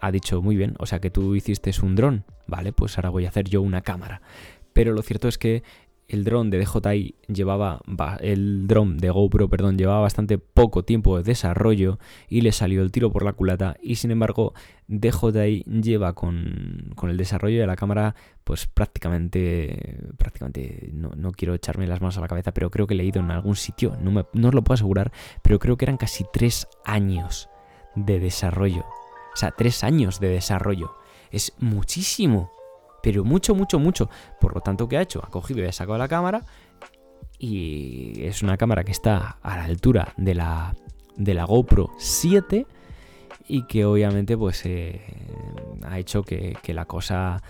[0.00, 3.24] ha dicho, muy bien, o sea que tú hiciste un dron, vale, pues ahora voy
[3.24, 4.20] a hacer yo una cámara.
[4.72, 5.62] Pero lo cierto es que
[6.08, 7.80] el dron de DJI llevaba,
[8.20, 12.90] el dron de GoPro, perdón, llevaba bastante poco tiempo de desarrollo y le salió el
[12.90, 14.54] tiro por la culata y sin embargo
[14.88, 18.14] DJI lleva con, con el desarrollo de la cámara
[18.48, 22.96] pues prácticamente, prácticamente, no, quiero echarme las manos a la cabeza, pero creo que he
[22.96, 25.98] leído en algún sitio, no, me, no os lo puedo asegurar, pero creo que eran
[25.98, 27.50] casi tres años
[27.94, 28.86] de desarrollo.
[29.34, 30.94] O sea, tres años de desarrollo.
[31.30, 32.50] Es muchísimo
[33.02, 34.08] pero mucho, mucho, mucho.
[34.40, 35.20] Por lo tanto, ¿qué ha hecho?
[35.24, 36.42] Ha cogido y ha sacado la cámara
[37.38, 40.74] y es una cámara que está a la altura de la,
[41.16, 42.66] de la GoPro 7
[43.46, 45.00] y que obviamente pues eh,
[45.84, 47.42] ha hecho que, la cosa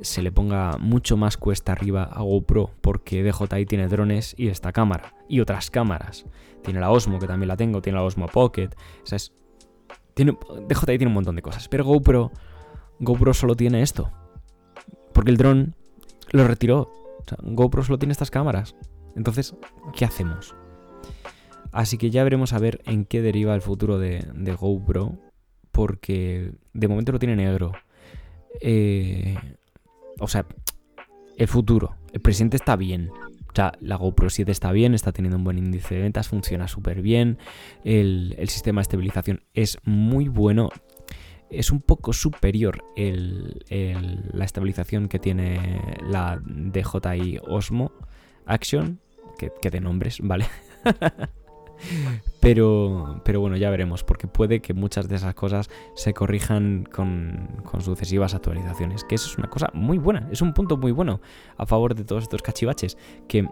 [0.00, 4.72] se le ponga mucho más cuesta arriba a GoPro porque DJI tiene drones y esta
[4.72, 6.26] cámara y otras cámaras.
[6.62, 8.70] Tiene la Osmo que también la tengo, tiene la Osmo Pocket.
[9.02, 9.32] O sea, es
[10.14, 10.36] Tiene,
[10.86, 12.30] tiene un montón de cosas, pero GoPro,
[13.00, 14.12] GoPro solo tiene esto.
[15.18, 15.74] Porque el dron
[16.30, 16.92] lo retiró.
[17.42, 18.76] GoPro solo tiene estas cámaras.
[19.16, 19.56] Entonces,
[19.92, 20.54] ¿qué hacemos?
[21.72, 24.24] Así que ya veremos a ver en qué deriva el futuro de,
[24.56, 25.18] GoPro.
[25.72, 27.72] Porque de momento lo tiene negro.
[28.60, 29.36] Eh,
[30.20, 30.46] o sea,
[31.36, 31.96] el futuro.
[32.12, 33.10] El presente está bien.
[33.10, 36.68] O sea, la GoPro 7 está bien, está teniendo un buen índice de ventas, funciona
[36.68, 37.38] súper bien.
[37.82, 40.68] El, sistema de estabilización es muy bueno.
[41.50, 47.92] Es un poco superior la estabilización que tiene la DJI Osmo
[48.46, 49.00] Action,
[49.38, 50.46] que, que de nombres, ¿vale?
[52.40, 57.62] Pero, pero bueno, ya veremos, porque puede que muchas de esas cosas se corrijan con,
[57.80, 59.04] sucesivas actualizaciones.
[59.04, 61.20] Que eso es una cosa muy buena, es un punto muy bueno
[61.56, 62.96] a favor de todos estos cachivaches.
[63.26, 63.48] Que,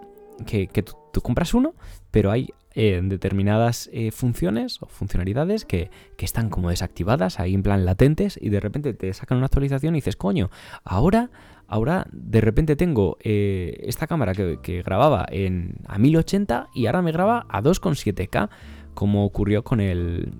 [1.13, 1.75] tú, compras uno,
[2.11, 7.65] pero hay eh, determinadas eh, funciones o funcionalidades que, que, están como desactivadas, ahí en
[7.65, 10.51] plan latentes, y de repente te sacan una actualización y dices, coño,
[10.85, 11.31] ahora
[11.69, 17.11] Ahora de repente tengo eh, esta cámara que, grababa en, a 1080 y ahora me
[17.11, 18.49] graba a 2,7K,
[18.95, 20.33] como ocurrió con el,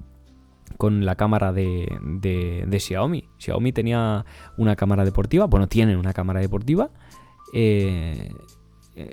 [0.79, 3.29] con la cámara de, de, Xiaomi.
[3.39, 4.25] Xiaomi tenía
[4.57, 6.91] una cámara deportiva, bueno, tienen una cámara deportiva.
[7.53, 8.31] Eh,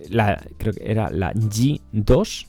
[0.09, 2.47] la, creo que era la G2,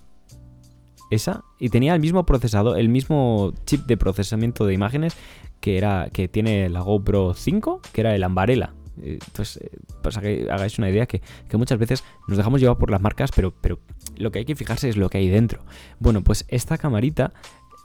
[1.10, 5.16] esa, y tenía el mismo procesador, el mismo chip de procesamiento de imágenes
[5.60, 8.74] que, era, que tiene la GoPro 5, que era el Ambarella.
[9.02, 9.60] Entonces,
[10.02, 11.20] para que hagáis una idea que,
[11.54, 13.78] muchas veces nos dejamos llevar por las marcas, pero, pero
[14.16, 15.64] lo que hay que fijarse es lo que hay dentro.
[15.98, 17.32] Bueno, pues esta camarita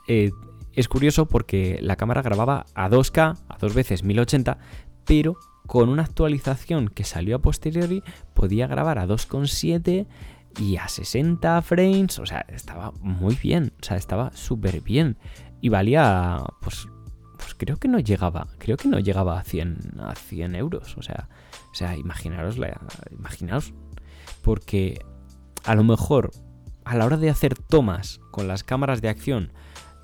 [0.07, 0.31] eh,
[0.73, 4.57] es curioso porque la cámara grababa a 2K, a dos veces 1080,
[5.05, 8.03] pero con una actualización que salió a posteriori
[8.33, 10.07] podía grabar a 2,7
[10.57, 15.17] y a 60 frames, o sea, estaba muy bien, o sea, estaba súper bien
[15.61, 16.87] y valía pues
[17.39, 20.97] pues creo que no llegaba, creo que no llegaba a 100, a 100 euros.
[20.97, 21.29] O sea,
[21.71, 22.79] o sea imaginaros, la,
[23.11, 23.73] imaginaos,
[24.43, 25.03] porque
[25.63, 26.31] a lo mejor
[26.83, 29.53] a la hora de hacer tomas con las cámaras de acción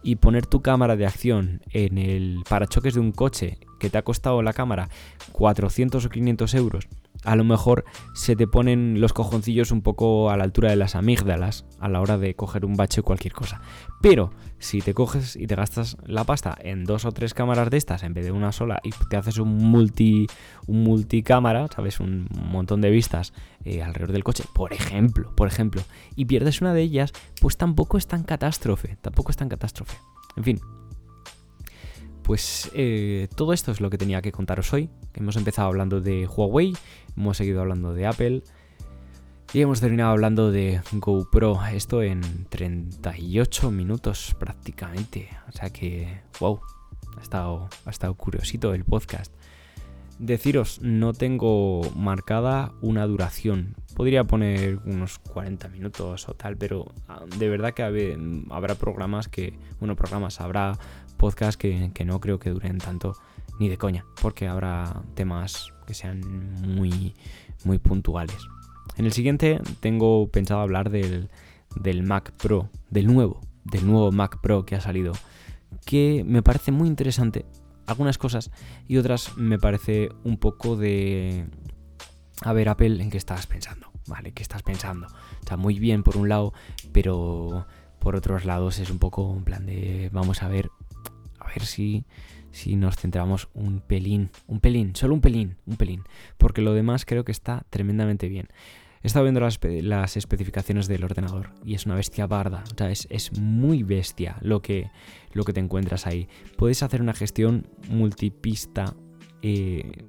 [0.02, 4.04] y poner tu cámara de acción en el parachoques de un coche que te ha
[4.04, 4.90] costado la cámara
[5.32, 6.88] 400 o 500 euros
[7.26, 10.96] a lo mejor se te ponen los cojoncillos un poco a la altura de las
[10.96, 13.62] amígdalas a la hora de coger un bache o cualquier cosa.
[14.02, 17.78] Pero si te coges y te gastas la pasta en dos o tres cámaras de
[17.78, 20.28] estas en vez de una sola y te haces un multi
[20.68, 25.82] un multicámara, sabes, un montón de vistas eh, alrededor del coche, por ejemplo, por ejemplo,
[26.16, 27.12] y pierdes una de ellas,
[27.42, 29.98] pues tampoco es tan catástrofe, tampoco es tan catástrofe.
[30.38, 30.60] En fin,
[32.26, 34.90] pues eh, todo esto es lo que tenía que contaros hoy.
[35.14, 36.74] Hemos empezado hablando de Huawei,
[37.18, 38.44] hemos seguido hablando de Apple
[39.54, 41.60] y hemos terminado hablando de GoPro.
[41.72, 45.30] Esto en 38 minutos prácticamente.
[45.48, 46.60] O sea que, wow,
[47.18, 49.34] ha estado, ha estado curiosito el podcast.
[50.20, 53.76] Deciros, no tengo marcada una duración.
[53.96, 57.84] Podría poner unos 40 minutos o tal, pero ah, de verdad que
[58.50, 60.78] habrá programas que, bueno, programas, habrá
[61.18, 63.18] podcasts que, no creo que duren tanto
[63.60, 66.22] ni de coña, porque habrá temas que sean
[66.62, 67.16] muy,
[67.64, 68.38] muy puntuales.
[68.98, 71.30] En el siguiente tengo pensado hablar del,
[71.76, 75.14] del Mac Pro, del nuevo, del nuevo Mac Pro que ha salido,
[75.86, 77.46] que me parece muy interesante
[77.88, 78.52] algunas cosas
[78.88, 81.48] y otras me parece un poco de...
[82.42, 83.92] A ver, Apple, ¿en qué estás pensando?
[84.08, 84.34] ¿Vale?
[84.34, 85.08] ¿Qué estás pensando?
[85.40, 86.54] Está muy bien por un lado,
[86.92, 87.66] pero
[88.00, 90.10] por otros lados es un poco un plan de...
[90.12, 90.70] Vamos a ver,
[91.40, 92.06] a ver si,
[92.56, 96.04] si nos centramos un pelín, un pelín, solo un pelín, un pelín,
[96.38, 98.48] porque lo demás creo que está tremendamente bien.
[99.04, 102.64] He estado viendo las, especificaciones del ordenador y es una bestia barda.
[102.74, 104.90] O sea, es, muy bestia lo que,
[105.32, 106.28] lo que te encuentras ahí.
[106.58, 108.96] Puedes hacer una gestión multipista.
[109.44, 110.08] Eh,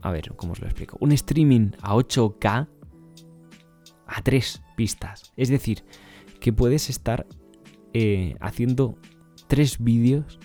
[0.00, 0.96] a ver, ¿cómo os lo explico?
[1.00, 2.68] Un streaming a 8K
[4.06, 5.32] a tres pistas.
[5.36, 5.84] Es decir,
[6.40, 7.26] que puedes estar
[7.92, 8.96] eh, haciendo
[9.46, 10.38] tres vídeos,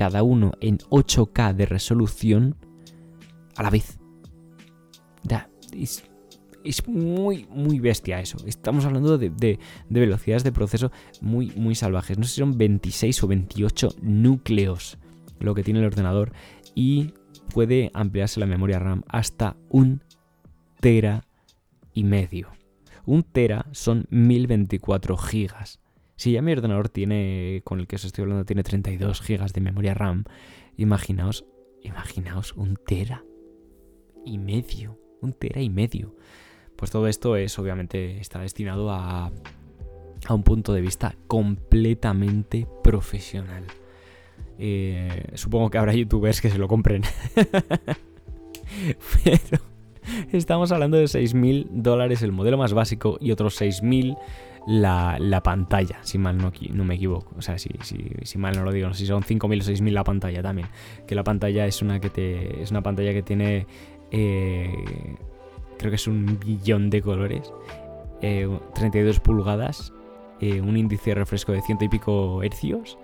[0.00, 2.56] cada uno en 8K de resolución,
[3.54, 3.98] a la vez.
[5.22, 8.38] Da, es muy, muy bestia eso.
[8.46, 9.58] Estamos hablando de,
[9.90, 10.90] velocidades de proceso
[11.20, 12.16] muy, muy salvajes.
[12.16, 14.96] No sé si son 26 o 28 núcleos
[15.38, 16.32] lo que tiene el ordenador
[16.74, 17.12] y
[17.52, 20.02] puede ampliarse la memoria RAM hasta un
[20.80, 21.26] tera
[21.92, 22.48] y medio.
[23.04, 25.78] Un tera son 1024 gigas.
[26.20, 29.62] Si ya mi ordenador tiene, con el que os estoy hablando, tiene 32 gigas de
[29.62, 30.24] memoria RAM,
[30.76, 31.46] imaginaos,
[31.82, 33.24] imaginaos un tera
[34.26, 34.98] y medio.
[35.22, 36.14] Un tera y medio.
[36.76, 39.32] Pues todo esto es obviamente está destinado a,
[40.26, 43.64] a un punto de vista completamente profesional.
[44.58, 47.00] Eh, supongo que habrá youtubers que se lo compren.
[49.24, 49.58] Pero
[50.32, 54.18] estamos hablando de 6.000 dólares el modelo más básico y otros 6.000
[54.66, 57.34] la, la pantalla, si mal no, no, me equivoco.
[57.36, 57.70] O sea, si,
[58.36, 60.68] mal no lo digo, no sé si son 5.000 o 6.000 la pantalla también.
[61.06, 62.58] Que la pantalla es una que.
[62.60, 63.66] Es una pantalla que tiene.
[64.10, 65.16] Eh,
[65.78, 67.52] creo que es un billón de colores.
[68.20, 69.92] 32 eh, pulgadas.
[70.40, 72.98] Eh, un índice de refresco de ciento y pico hercios.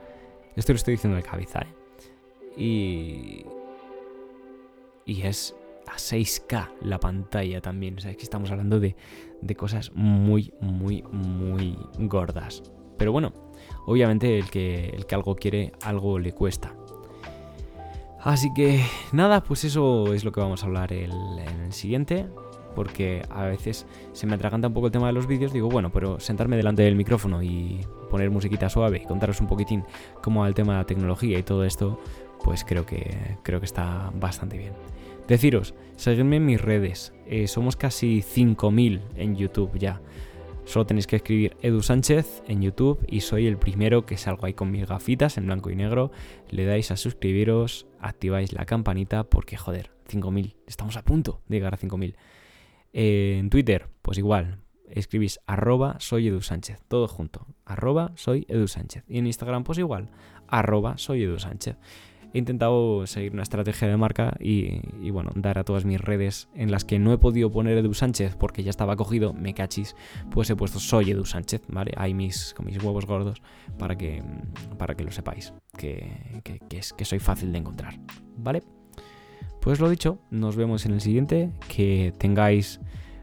[0.56, 2.60] Esto lo estoy diciendo de cabeza, ¿eh?
[2.60, 3.46] Y.
[5.04, 5.54] Y es
[5.86, 7.96] a 6K la pantalla también.
[7.96, 8.96] O sea, que estamos hablando de,
[9.40, 12.62] de cosas muy, muy, muy gordas.
[12.96, 13.32] Pero bueno,
[13.86, 16.74] obviamente el que, el que algo quiere, algo le cuesta.
[18.22, 22.26] Así que nada, pues eso es lo que vamos a hablar en el siguiente.
[22.74, 25.50] Porque a veces se me atraganta un poco el tema de los vídeos.
[25.50, 27.80] Digo, bueno, pero sentarme delante del micrófono y
[28.10, 29.84] poner musiquita suave y contaros un poquitín
[30.22, 31.98] cómo va el tema de la tecnología y todo esto,
[32.44, 34.74] pues creo que, creo que está bastante bien.
[35.28, 37.12] Deciros, seguidme en mis redes.
[37.26, 40.00] Eh, somos casi 5.000 en YouTube ya.
[40.64, 44.54] Solo tenéis que escribir Edu Sánchez en YouTube y soy el primero que salgo ahí
[44.54, 46.12] con mis gafitas en blanco y negro.
[46.48, 50.54] Le dais a suscribiros, activáis la campanita porque joder, 5.000.
[50.68, 52.14] Estamos a punto de llegar a 5.000.
[52.92, 54.60] Eh, en Twitter, pues igual.
[54.88, 56.32] Escribís arroba soy
[56.86, 57.48] todo junto.
[57.64, 58.46] Arroba soy.
[59.08, 60.10] Y en Instagram, pues igual.
[60.46, 61.26] Arroba soy
[62.36, 66.70] he intentado seguir una estrategia de marca y, bueno, dar a todas mis redes en
[66.70, 69.96] las que no he podido poner Edu Sánchez porque ya estaba cogido, me cachis,
[70.30, 71.92] pues he puesto soy Edu Sánchez, ¿vale?
[71.96, 73.40] Ahí mis, con mis huevos gordos
[73.78, 74.22] para que,
[74.76, 77.98] para que lo sepáis, que, es, que soy fácil de encontrar,
[78.36, 78.62] ¿vale?
[79.62, 82.80] Pues lo dicho, nos vemos en el siguiente, que tengáis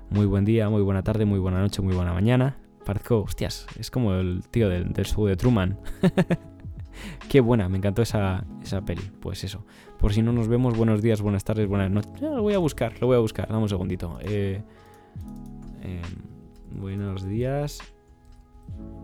[0.09, 2.57] muy buen día, muy buena tarde, muy buena noche, muy buena mañana.
[2.84, 5.80] Parezco, hostias, es como el tío del, del show de Truman.
[7.29, 9.01] Qué buena, me encantó esa, esa peli.
[9.19, 9.65] Pues eso.
[9.99, 12.21] Por si no nos vemos, buenos días, buenas tardes, buenas noches.
[12.21, 13.47] lo voy a buscar, lo voy a buscar.
[13.47, 14.19] Dame un segundito.
[14.21, 14.61] Eh,
[15.81, 17.79] em, buenos días.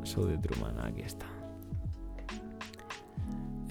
[0.04, 1.26] Soy de Truman, aquí está.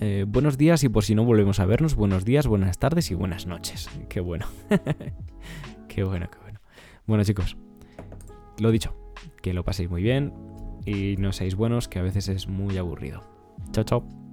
[0.01, 3.15] Eh, buenos días y por si no volvemos a vernos, buenos días, buenas tardes y
[3.15, 3.91] buenas noches.
[4.09, 4.47] Qué bueno.
[5.89, 6.61] qué bueno, qué bueno.
[7.07, 7.57] Bueno chicos,
[8.59, 8.95] lo dicho,
[9.43, 10.33] que lo paséis muy bien
[10.87, 13.38] y no seáis buenos, que a veces es muy aburrido.
[13.73, 14.28] Ciao, ciao.